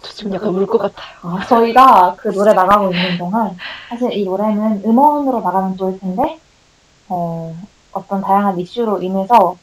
[0.00, 1.06] 저 지금 약간 울 것 같아요.
[1.22, 3.56] 아, 저희가 그 노래 나가고 있는 동안
[3.88, 6.38] 사실 이 노래는 음원으로 나가면 좋을 텐데
[7.08, 7.54] 어,
[7.92, 9.56] 어떤 다양한 이슈로 인해서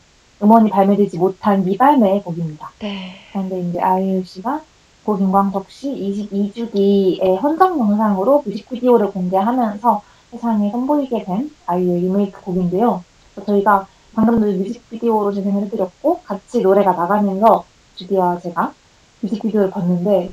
[0.43, 2.71] 음원이 발매되지 못한 미발매의 곡입니다.
[2.79, 3.15] 네.
[3.31, 4.61] 그런데 이제 아이유 씨가
[5.05, 10.01] 고 김광석 씨 22주 뒤에 헌정 영상으로 뮤직비디오를 공개하면서
[10.31, 13.03] 세상에 선보이게 된 아이유의 리메이크 곡인데요.
[13.45, 18.71] 저희가 방금도 뮤직비디오로 진행을 해드렸고 같이 노래가 나가면서 주디와 제가
[19.21, 20.31] 뮤직비디오를 봤는데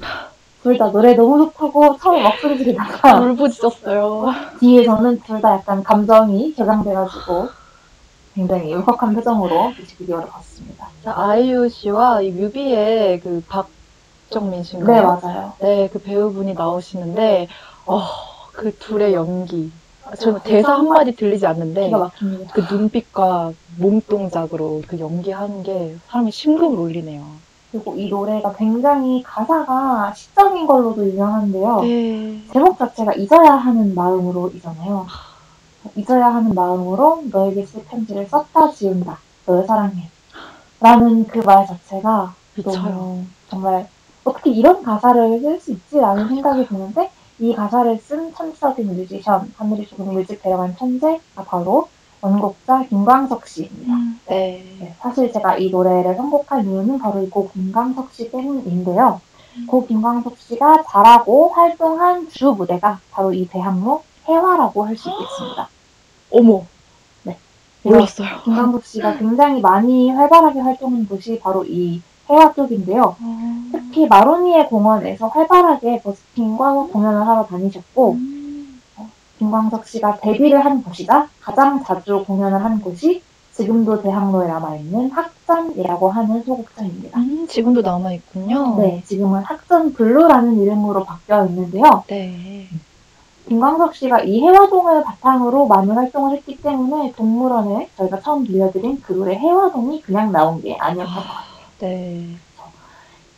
[0.63, 4.27] 둘 다 노래 너무 좋다고 처음 목소리 지르다가 울부짖었어요.
[4.61, 7.49] 뒤에서는 둘 다 약간 감정이 격양돼가지고
[8.35, 10.87] 굉장히 울컥한 표정으로 뮤직비디오를 봤습니다.
[11.05, 14.95] 아이유 씨와 이 뮤비의 그 박정민 씨인가요?
[14.97, 15.53] 네 맞아요.
[15.61, 17.49] 네, 그 배우분이 나오시는데,
[17.87, 18.01] 어,
[18.53, 19.71] 그 둘의 연기.
[20.19, 22.53] 저는 대사 한마디 들리지 않는데, 기가 막힙니다.
[22.55, 27.25] 그 눈빛과 몸동작으로 그 연기하는 게 사람이 심금을 울리네요.
[27.71, 31.81] 그리고 이 노래가 굉장히 가사가 시적인 걸로도 유명한데요.
[31.81, 32.43] 네.
[32.53, 35.07] 제목 자체가 잊어야 하는 마음으로이잖아요.
[35.97, 39.19] 잊어야 하는 마음으로 너에게 쓸 편지를 썼다 지운다.
[39.47, 40.09] 너를 사랑해.
[40.81, 43.21] 라는 그 말 자체가 미쳐요.
[43.49, 43.89] 정말
[44.25, 47.11] 어떻게 이런 가사를 쓸 수 있지라는 생각이 드는데
[47.43, 51.89] 이 가사를 쓴 천재적인 뮤지션, 하늘이 조금 일찍 데려간 천재가 바로
[52.21, 53.95] 원곡자 김광석 씨입니다.
[54.29, 54.65] 네.
[54.79, 59.21] 네, 사실 제가 이 노래를 선곡한 이유는 바로 이 고 김광석 씨 때문인데요.
[59.67, 65.69] 고 김광석 씨가 자라고 활동한 주 무대가 바로 이 대학로 혜화라고 할 수 있겠습니다.
[66.31, 66.65] 어머.
[67.25, 67.37] 네.
[67.83, 68.43] 몰랐어요.
[68.45, 72.01] 김광석 씨가 굉장히 많이 활발하게 활동한 곳이 바로 이
[72.33, 73.17] 혜화 쪽인데요.
[73.71, 78.17] 특히 마로니에 공원에서 활발하게 버스킹과 공연을 하러 다니셨고
[79.39, 83.23] 김광석 씨가 데뷔를 한 곳이자 가장 자주 공연을 한 곳이
[83.53, 87.19] 지금도 대학로에 남아있는 학전이라고 하는 소극장입니다.
[87.21, 88.77] 음, 지금도 남아있군요.
[88.79, 92.05] 네, 지금은 학전 블루라는 이름으로 바뀌어 있는데요.
[92.09, 92.67] 네.
[93.49, 99.35] 김광석 씨가 이 혜화동을 바탕으로 많이 활동을 했기 때문에 동물원에 저희가 처음 들려드린 그 노래
[99.35, 101.52] 혜화동이 그냥 나온 게 아니었던 것 같아요.
[101.83, 102.27] 네.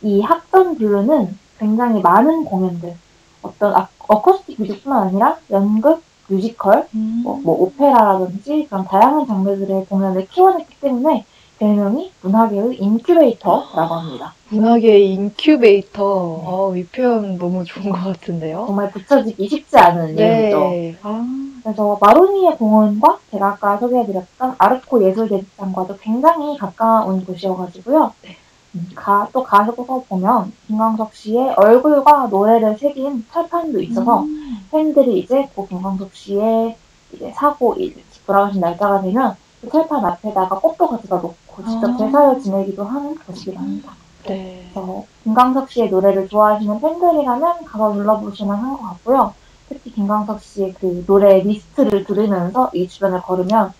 [0.03, 2.93] 이 학전 블루는 굉장히 많은 공연들,
[3.41, 7.21] 어떤 아- acoustic music뿐만 아니라 연극, 뮤지컬, 음.
[7.23, 11.25] 뭐, 뭐 오페라라든지 그런 다양한 장르들의 공연을 키워냈기 때문에
[11.57, 14.33] 별명이 문화계의 인큐베이터라고 합니다.
[14.49, 16.03] 문화계의 인큐베이터.
[16.03, 18.65] 어, 이 표현 너무 좋은 것 같은데요.
[18.67, 20.59] 정말 붙여지기 쉽지 않은 이름이죠.
[20.59, 20.95] 네.
[21.01, 21.25] 아,
[21.65, 28.13] 그래서 마로니에 공원과 제가 아까 소개해드렸던 아르코 예술대극장과도 굉장히 가까운 곳이어가지고요.
[28.21, 28.37] 네.
[28.75, 34.63] 음, 가, 또 가서 보면 김광석 씨의 얼굴과 노래를 새긴 철판도 있어서 음.
[34.69, 36.77] 팬들이 이제 그 김광석 씨의
[37.13, 37.95] 이제 사고 일
[38.27, 41.97] 돌아가신 날짜가 되면 그 철판 앞에다가 꽃도 가져다 놓고 직접 아.
[41.97, 43.91] 제사를 지내기도 하는 곳이기도 합니다.
[44.27, 44.69] 네.
[44.71, 49.33] 그래서 김광석 씨의 노래를 좋아하시는 팬들이라면 가서 눌러보시면 한것 같고요.
[49.69, 53.73] 특히 김광석 씨의 그 노래 리스트를 들으면서 이 주변을 걸으면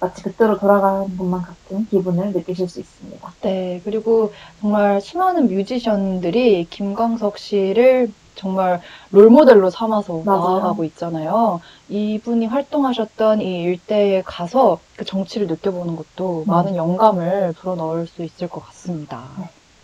[0.00, 3.32] 마치 그때로 돌아가는 것만 같은 기분을 느끼실 수 있습니다.
[3.42, 10.40] 네, 그리고 정말 수많은 뮤지션들이 김광석 씨를 정말 롤모델로 삼아서 맞아요.
[10.40, 11.60] 나아가고 있잖아요.
[11.88, 16.50] 이분이 활동하셨던 이 일대에 가서 그 정치를 느껴보는 것도 음.
[16.50, 19.22] 많은 영감을 불어넣을 수 있을 것 같습니다.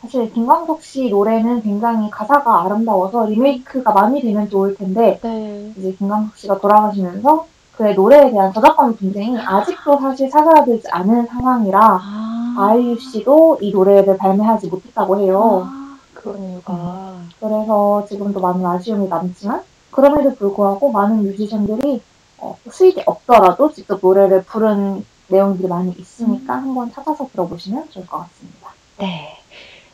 [0.01, 5.73] 사실 김광석 씨 노래는 굉장히 가사가 아름다워서 리메이크가 많이 되면 좋을 텐데 네.
[5.77, 7.47] 이제 김광석 씨가 돌아가시면서
[7.77, 14.17] 그의 노래에 대한 저작권 분쟁이 아직도 사실 사그라들지 않은 상황이라 아, 아이유 씨도 이 노래를
[14.17, 15.63] 발매하지 못했다고 해요.
[15.65, 17.15] 아, 그런 이유가.
[17.39, 22.03] 그래서 지금도 많은 아쉬움이 남지만 그럼에도 불구하고 많은 뮤지션들이
[22.39, 28.71] 어, 수익이 없더라도 직접 노래를 부른 내용들이 많이 있으니까 한번 찾아서 들어보시면 좋을 것 같습니다.
[28.99, 29.38] 네.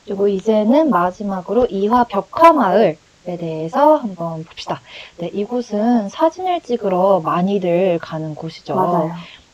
[0.04, 4.80] 그리고 이제는 마지막으로 이화 벽화마을에 대해서 한번 봅시다.
[5.18, 8.74] 네, 이곳은 사진을 찍으러 많이들 가는 곳이죠.
[8.74, 9.10] 맞아요.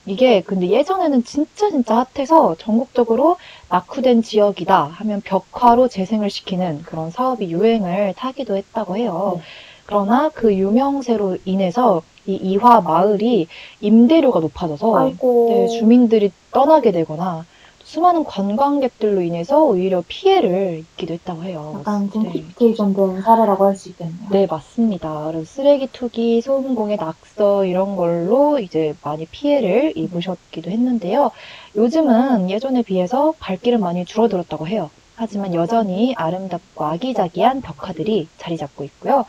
[0.06, 3.36] 이게 근데 예전에는 진짜 진짜 핫해서 전국적으로
[3.68, 9.34] 낙후된 지역이다 하면 벽화로 재생을 시키는 그런 사업이 유행을 타기도 했다고 해요.
[9.36, 9.42] 네.
[9.86, 13.46] 그러나 그 유명세로 인해서 이 이화 마을이
[13.80, 15.12] 임대료가 높아져서.
[15.48, 17.44] 네, 주민들이 떠나게 되거나
[17.90, 21.72] 수많은 관광객들로 인해서 오히려 피해를 입기도 했다고 해요.
[21.78, 22.10] 약간 네.
[22.12, 24.28] 젠트리피케이션 된 사례라고 할 수 있겠네요.
[24.30, 25.26] 네, 맞습니다.
[25.26, 31.30] 그래서 쓰레기 투기, 소음공해 낙서 이런 걸로 이제 많이 피해를 입으셨기도 했는데요.
[31.74, 34.92] 요즘은 예전에 비해서 발길은 많이 줄어들었다고 해요.
[35.14, 39.24] 하지만 여전히 아름답고 아기자기한 벽화들이 자리 잡고 있고요.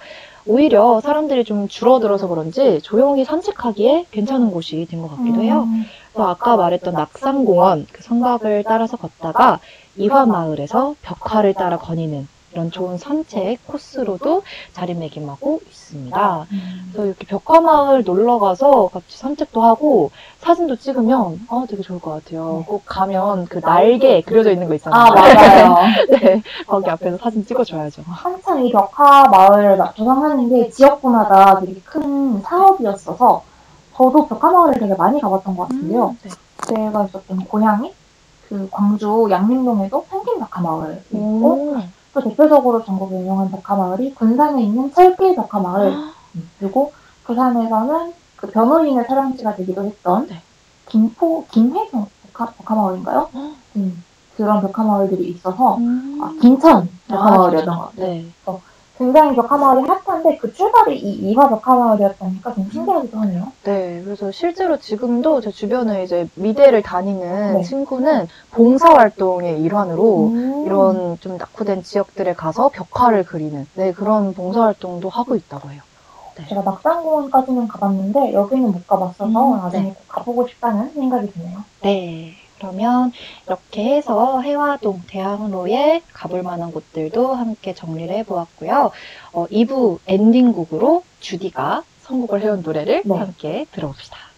[0.46, 5.68] 오히려 사람들이 좀 줄어들어서 그런지 조용히 산책하기에 괜찮은 곳이 된 것 같기도 해요.
[5.68, 9.60] 음, 그래서 아까 말했던 낙산공원 그 성곽을 따라서 걷다가
[9.96, 14.44] 이화마을에서 벽화를 따라 거니는 이런 좋은 산책 코스로도
[14.74, 16.48] 자리매김하고 있습니다.
[16.52, 16.90] 음.
[16.92, 22.58] 그래서 이렇게 벽화마을 놀러 가서 같이 산책도 하고 사진도 찍으면 아 되게 좋을 것 같아요.
[22.60, 22.66] 네.
[22.68, 25.02] 꼭 가면 그 날개 그려져 있는 거 있잖아요.
[25.02, 25.76] 아, 맞아요.
[26.12, 28.04] 네, 거기 앞에서 사진 찍어줘야죠.
[28.08, 33.44] 한참 이 벽화 마을을 조성하는 게 지역구마다 되게 큰 사업이었어서
[34.02, 36.16] 저도 벽화 마을을 되게 많이 가봤던 것 같은데요.
[36.24, 36.30] 네.
[36.68, 37.94] 제가 있었던 고향이
[38.50, 41.78] 그 광주 양림동에도 펭귄 벽화 마을이 있고 오.
[42.14, 45.96] 또 대표적으로 전국에 유명한 벽화 마을이 군산에 있는 철길 벽화 마을
[46.60, 46.92] 그리고
[47.26, 50.42] 부산에서는 그 변호인의 촬영지가 되기도 했던 네.
[50.88, 53.30] 김포 김해경 벽화, 벽화 마을인가요?
[53.32, 53.56] 어.
[53.76, 54.04] 음,
[54.36, 56.20] 그런 벽화 마을들이 있어서 음.
[56.24, 58.08] 아, 김천 벽화 아, 마을이었던 것 같아요.
[58.08, 58.26] 네.
[59.02, 63.52] 굉장히 벽화 마을이 핫한데 그 출발이 이 이화 벽화 마을이었다니까 좀 신기하기도 하네요.
[63.64, 67.64] 네, 그래서 실제로 지금도 제 주변에 이제 미대를 다니는 네.
[67.64, 70.64] 친구는 봉사활동의 일환으로 음.
[70.68, 75.82] 이런 좀 낙후된 지역들에 가서 벽화를 그리는 네, 그런 봉사활동도 하고 있다고 해요.
[76.48, 79.94] 제가 낙산공원까지는 가봤는데 여기는 못 가봤어서 음, 나중에 네.
[79.94, 81.64] 꼭 가보고 싶다는 생각이 드네요.
[81.82, 82.41] 네.
[82.62, 83.12] 그러면
[83.48, 88.92] 이렇게 해서 해화동 대학로에 가볼 만한 곳들도 함께 정리를 해보았고요.
[89.34, 93.18] 어, 2부 엔딩곡으로 주디가 선곡을 해온 노래를 네.
[93.18, 94.31] 함께 들어봅시다.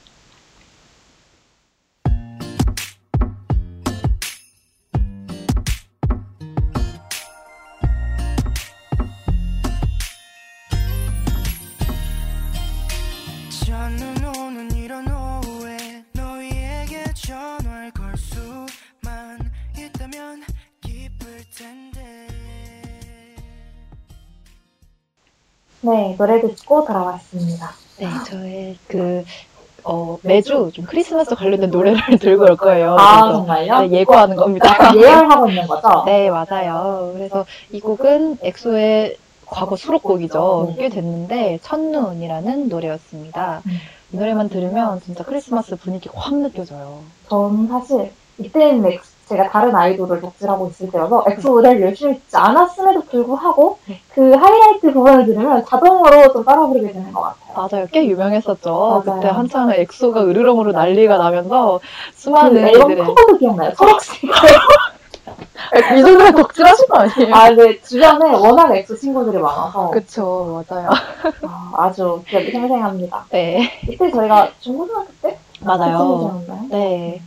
[25.84, 27.72] 네, 노래 듣고 돌아왔습니다.
[28.00, 29.24] 네, 저의 그,
[29.84, 32.96] 어, 매주 좀 크리스마스 관련된 노래를 들고 올 거예요.
[32.98, 33.80] 아, 정말요?
[33.88, 34.70] 네, 예고하는 겁니다.
[34.70, 36.04] 약간 예열하고 있는 거죠?
[36.08, 37.12] 네, 맞아요.
[37.16, 40.74] 그래서 이 곡은 엑소의 과거 수록곡이죠.
[40.78, 40.84] 네.
[40.84, 43.62] 꽤 됐는데, 첫눈이라는 노래였습니다.
[43.66, 43.72] 음.
[44.14, 47.00] 이 노래만 들으면 진짜 크리스마스 분위기 확 느껴져요.
[47.28, 53.02] 저는 사실 이때는 엑- 제가 다른 아이돌을 덕질하고 있을 때여서 엑소 노래를 열심히 듣지 않았음에도
[53.06, 54.00] 불구하고 네.
[54.14, 57.68] 그 하이라이트 부분을 들으면 자동으로 좀 따라 부르게 되는 것 같아요.
[57.70, 57.88] 맞아요.
[57.92, 59.04] 꽤 유명했었죠.
[59.06, 59.20] 맞아요.
[59.22, 63.74] 그때 한창 엑소가 으르렁으로 난리가 나면서 그 수많은 앨범 애들의 커버도 기억나요?
[63.74, 64.24] 초록색.
[65.98, 67.34] 이 정도면 덕질하신 거 아니에요?
[67.34, 70.90] 아, 근데 주변에 워낙 엑소 친구들이 많아서 그쵸, 맞아요.
[71.44, 73.26] 아, 아주 기억이 생생합니다.
[73.32, 75.38] 네, 이때 저희가 중고등학교 때?
[75.62, 76.44] 맞아요.
[76.70, 77.22] 네.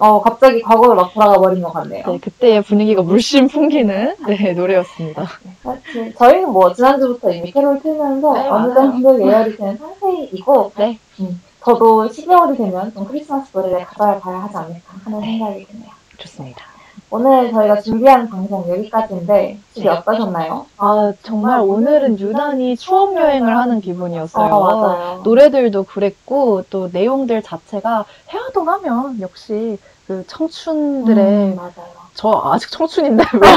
[0.00, 2.04] 어, 갑자기 과거로 막 돌아가 버린 것 같네요.
[2.06, 5.26] 네, 그때의 분위기가 물씬 풍기는 네, 노래였습니다.
[5.62, 8.74] 사실 저희는 뭐 지난주부터 이미 캐롤 틀면서 네, 어느.
[8.74, 10.98] 정도 예열이 된 상태이고 네.
[11.20, 15.26] 음, 저도 12월이 되면 좀 크리스마스 노래를 가져봐야 하지 않을까 하는 네.
[15.26, 15.90] 생각이 드네요.
[16.16, 16.64] 좋습니다.
[17.12, 19.88] 오늘 저희가 준비한 방송 여기까지인데 혹시 네.
[19.88, 20.66] 어떠셨나요?
[20.78, 24.54] 아, 정말 오늘은 유난히 추억 여행을 하는 기분이었어요.
[24.54, 25.20] 어, 맞아요.
[25.24, 29.76] 노래들도 그랬고, 또 내용들 자체가 해화동 하면 역시
[30.10, 32.00] 그 청춘들의, 음, 맞아요.
[32.14, 33.48] 저 아직 청춘인데 왜,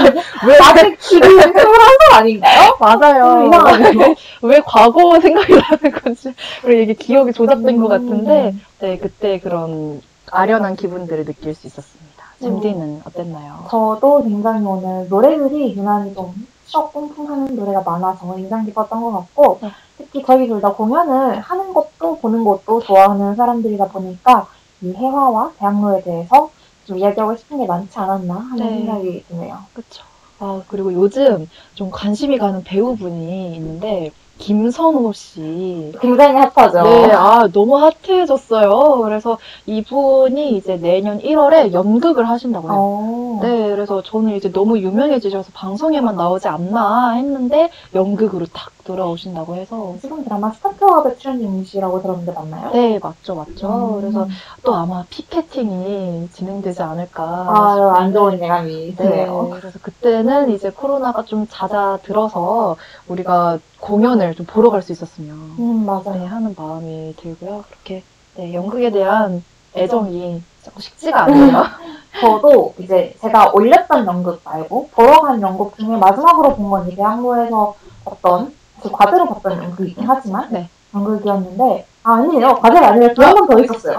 [0.48, 2.78] 왜, 아직 지금 21살 아닌가요?
[2.80, 3.40] 맞아요.
[3.40, 4.16] 음, 이상하네요.
[4.44, 6.32] 왜 과거 생각이 나는 건지,
[6.62, 8.62] 그리고 이게 기억이 조작된 것 같은데, 음.
[8.82, 10.00] 네, 그때 그런
[10.30, 12.24] 아련한 기분들을 느낄 수 있었습니다.
[12.44, 12.62] 음.
[12.62, 13.66] 잼디는 어땠나요?
[13.72, 16.36] 저도 굉장히 오늘 노래들이 유난히 좀
[16.68, 19.72] 추억 뿜뿜하는 노래가 많아서 인상 깊었던 것 같고 네.
[19.98, 24.46] 특히 저희 둘 다 공연을 하는 것도 보는 것도 좋아하는 사람들이다 보니까
[24.84, 26.50] 이 해화와 대학로에 대해서
[26.86, 28.78] 좀 이야기하고 싶은 게 많지 않았나 하는 네.
[28.78, 29.58] 생각이 드네요.
[29.74, 30.04] 그쵸.
[30.40, 35.94] 아, 그리고 요즘 좀 관심이 가는 배우분이 있는데, 김선호 씨.
[36.02, 36.84] 굉장히 핫하죠.
[36.84, 39.00] 네, 아, 너무 핫해졌어요.
[39.04, 42.78] 그래서 이분이 이제 내년 1월에 연극을 하신다고 해요.
[42.78, 43.40] 어.
[43.42, 49.96] 네, 그래서 저는 이제 너무 유명해지셔서 방송에만 나오지 않나 했는데, 연극으로 탁 돌아오신다고 해서.
[50.02, 52.72] 지금 드라마 스타트업에 출연중이시라고 들었는데 맞나요?
[52.72, 53.96] 네, 맞죠, 맞죠.
[53.96, 54.02] 음.
[54.02, 54.28] 그래서
[54.64, 57.24] 또 아마 피켓팅이 진행되지 않을까.
[57.24, 59.50] 아, 안 좋은 예감이 네, 드네요.
[59.60, 62.76] 그래서 그때는 이제 코로나가 좀 잦아들어서
[63.08, 66.14] 우리가 공연을 좀 보러 갈 수 있었으면 음, 맞아요.
[66.14, 67.64] 네, 하는 마음이 들고요.
[67.70, 68.04] 그렇게
[68.36, 69.44] 네, 연극에 대한
[69.76, 71.64] 애정이 자꾸 식지가 않네요.
[72.22, 77.76] 저도 이제 제가 올렸던 연극 말고 보러 간 연극 중에 마지막으로 본 건 이제 한국에서
[78.06, 78.54] 어떤
[78.84, 80.70] 그 과제로 봤던 연극이긴 하지만 네.
[80.94, 83.98] 연극이었는데 아, 아니에요 과제가 아니라 또한번 더 있었어요.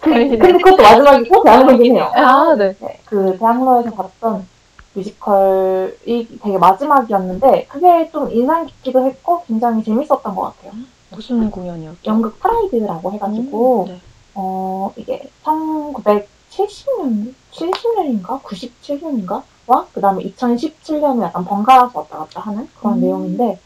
[0.00, 0.38] 다행이네.
[0.38, 2.10] 근데 그것도 마지막이고 대학로이긴 해요.
[2.14, 2.76] 아, 네.
[2.80, 4.46] 네, 그 대학로에서 봤던
[4.94, 10.72] 뮤지컬이 되게 마지막이었는데 그게 좀 인상 깊기도 했고 굉장히 재밌었던 것 같아요.
[11.10, 11.98] 무슨 공연이었죠?
[12.06, 14.00] 연극 프라이드라고 해가지고 음, 네.
[14.34, 23.00] 어 이게 1970년 70년인가 97년인가 와 그다음에 2017년에 약간 번갈아서 왔다 갔다 하는 그런 음.
[23.00, 23.58] 내용인데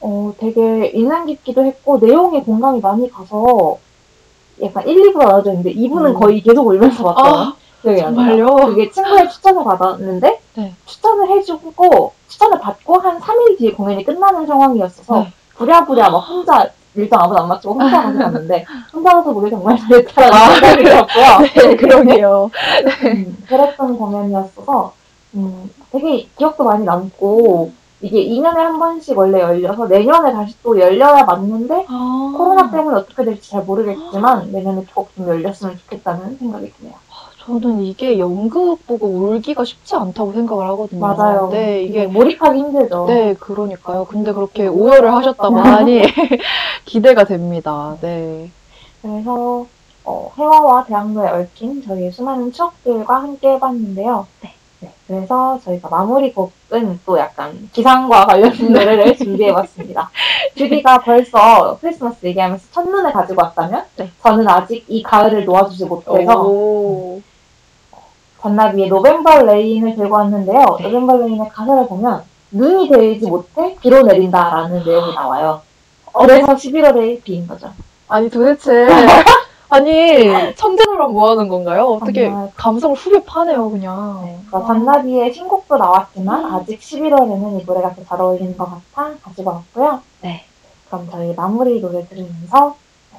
[0.00, 3.78] 어 되게 인상 깊기도 했고 내용에 공감이 많이 가서
[4.62, 6.14] 약간 1, 2부가 나눠져 있는데 2부는 음.
[6.14, 7.34] 거의 계속 울면서 봤어요.
[7.34, 8.46] 아, 안 나요.
[8.46, 8.46] 정말요?
[8.66, 10.74] 그게 친구의 추천을 받았는데 네.
[10.86, 15.32] 추천을 해주고 추천을 받고 한 3일 뒤에 공연이 끝나는 상황이었어서 네.
[15.56, 20.34] 부랴부랴 막 혼자 일정 아무도 안 맞추고 혼자 가서 갔는데 혼자 가서 보기 정말 잘했다라는
[20.36, 20.54] 아.
[20.54, 21.24] 생각이 들었고요.
[21.54, 22.50] 네, 그러게요.
[23.04, 24.92] 음, 그랬던 공연이었어서
[25.34, 27.72] 음, 되게 기억도 많이 남고
[28.02, 33.24] 이게 2년에 한 번씩 원래 열려서 내년에 다시 또 열려야 맞는데 아, 코로나 때문에 어떻게
[33.24, 36.94] 될지 잘 모르겠지만 내년에 꼭 좀 열렸으면 좋겠다는 생각이 드네요.
[37.44, 41.00] 저는 이게 연극 보고 울기가 쉽지 않다고 생각을 하거든요.
[41.00, 41.48] 맞아요.
[41.50, 43.06] 네, 이게 몰입하기 힘들죠.
[43.06, 44.04] 네, 그러니까요.
[44.04, 46.02] 근데 그렇게 오열을 하셨다고 하니
[46.84, 47.96] 기대가 됩니다.
[48.00, 48.50] 네.
[49.02, 49.66] 그래서
[50.04, 54.26] 어, 혜화와 대학로에 얽힌 저희의 수많은 추억들과 함께 해봤는데요.
[54.42, 54.54] 네.
[54.80, 60.10] 네, 그래서 저희가 마무리 곡은 또 약간 기상과 관련된 노래를 준비해봤습니다.
[60.56, 64.10] 주디가 벌써 크리스마스 얘기하면서 첫눈에 가지고 왔다면 네.
[64.22, 67.20] 저는 아직 이 가을을 놓아주지 못해서 오.
[68.40, 70.64] 잔나비의 November Rain을 들고 왔는데요.
[70.78, 70.84] 네.
[70.84, 72.22] November Rain의 가사를 보면
[72.52, 75.60] 눈이 되지 못해 비로 내린다라는 내용이 나와요.
[76.12, 77.70] 그래서 11월에 비인 거죠.
[78.08, 78.88] 아니 도대체
[79.70, 81.84] 아니 천재들만 뭐 하는 건가요?
[81.86, 82.50] 어떻게 정말.
[82.56, 84.22] 감성을 후벼 파네요 그냥.
[84.24, 86.54] 네, 그래서 잔나비의 신곡도 나왔지만 음.
[86.54, 88.64] 아직 11월에는 이 노래가 더 잘 어울리는 것
[88.94, 90.00] 같아 가지고 왔고요.
[90.22, 90.44] 네.
[90.88, 92.74] 그럼 저희 마무리 노래 들으면서
[93.12, 93.18] 네.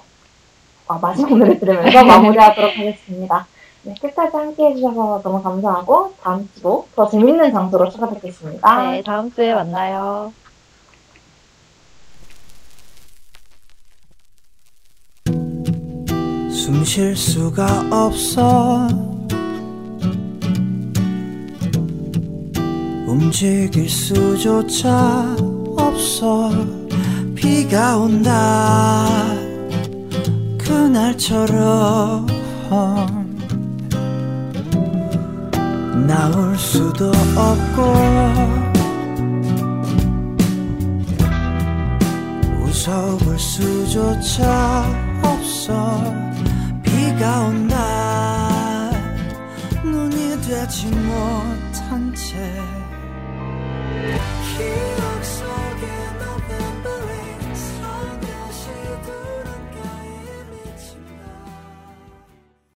[0.87, 3.47] 아, 마지막 노래 들으면서 마무리하도록 하겠습니다.
[3.83, 8.91] 네, 끝까지 함께 해주셔서 너무 감사하고 다음 주도 더 재밌는 장소로 찾아뵙겠습니다.
[8.91, 10.33] 네, 다음 주에 만나요.
[16.61, 18.87] 숨 쉴 수가 없어.
[23.07, 25.35] 움직일 수조차
[25.75, 26.51] 없어.
[27.33, 29.07] 비가 온다.
[30.59, 32.27] 그날처럼
[36.05, 37.81] 나올 수도 없고
[42.63, 44.85] 웃어볼 수조차
[45.23, 46.30] 없어
[47.01, 48.91] 비가 온다.
[49.83, 52.37] 눈이 되지 못한 채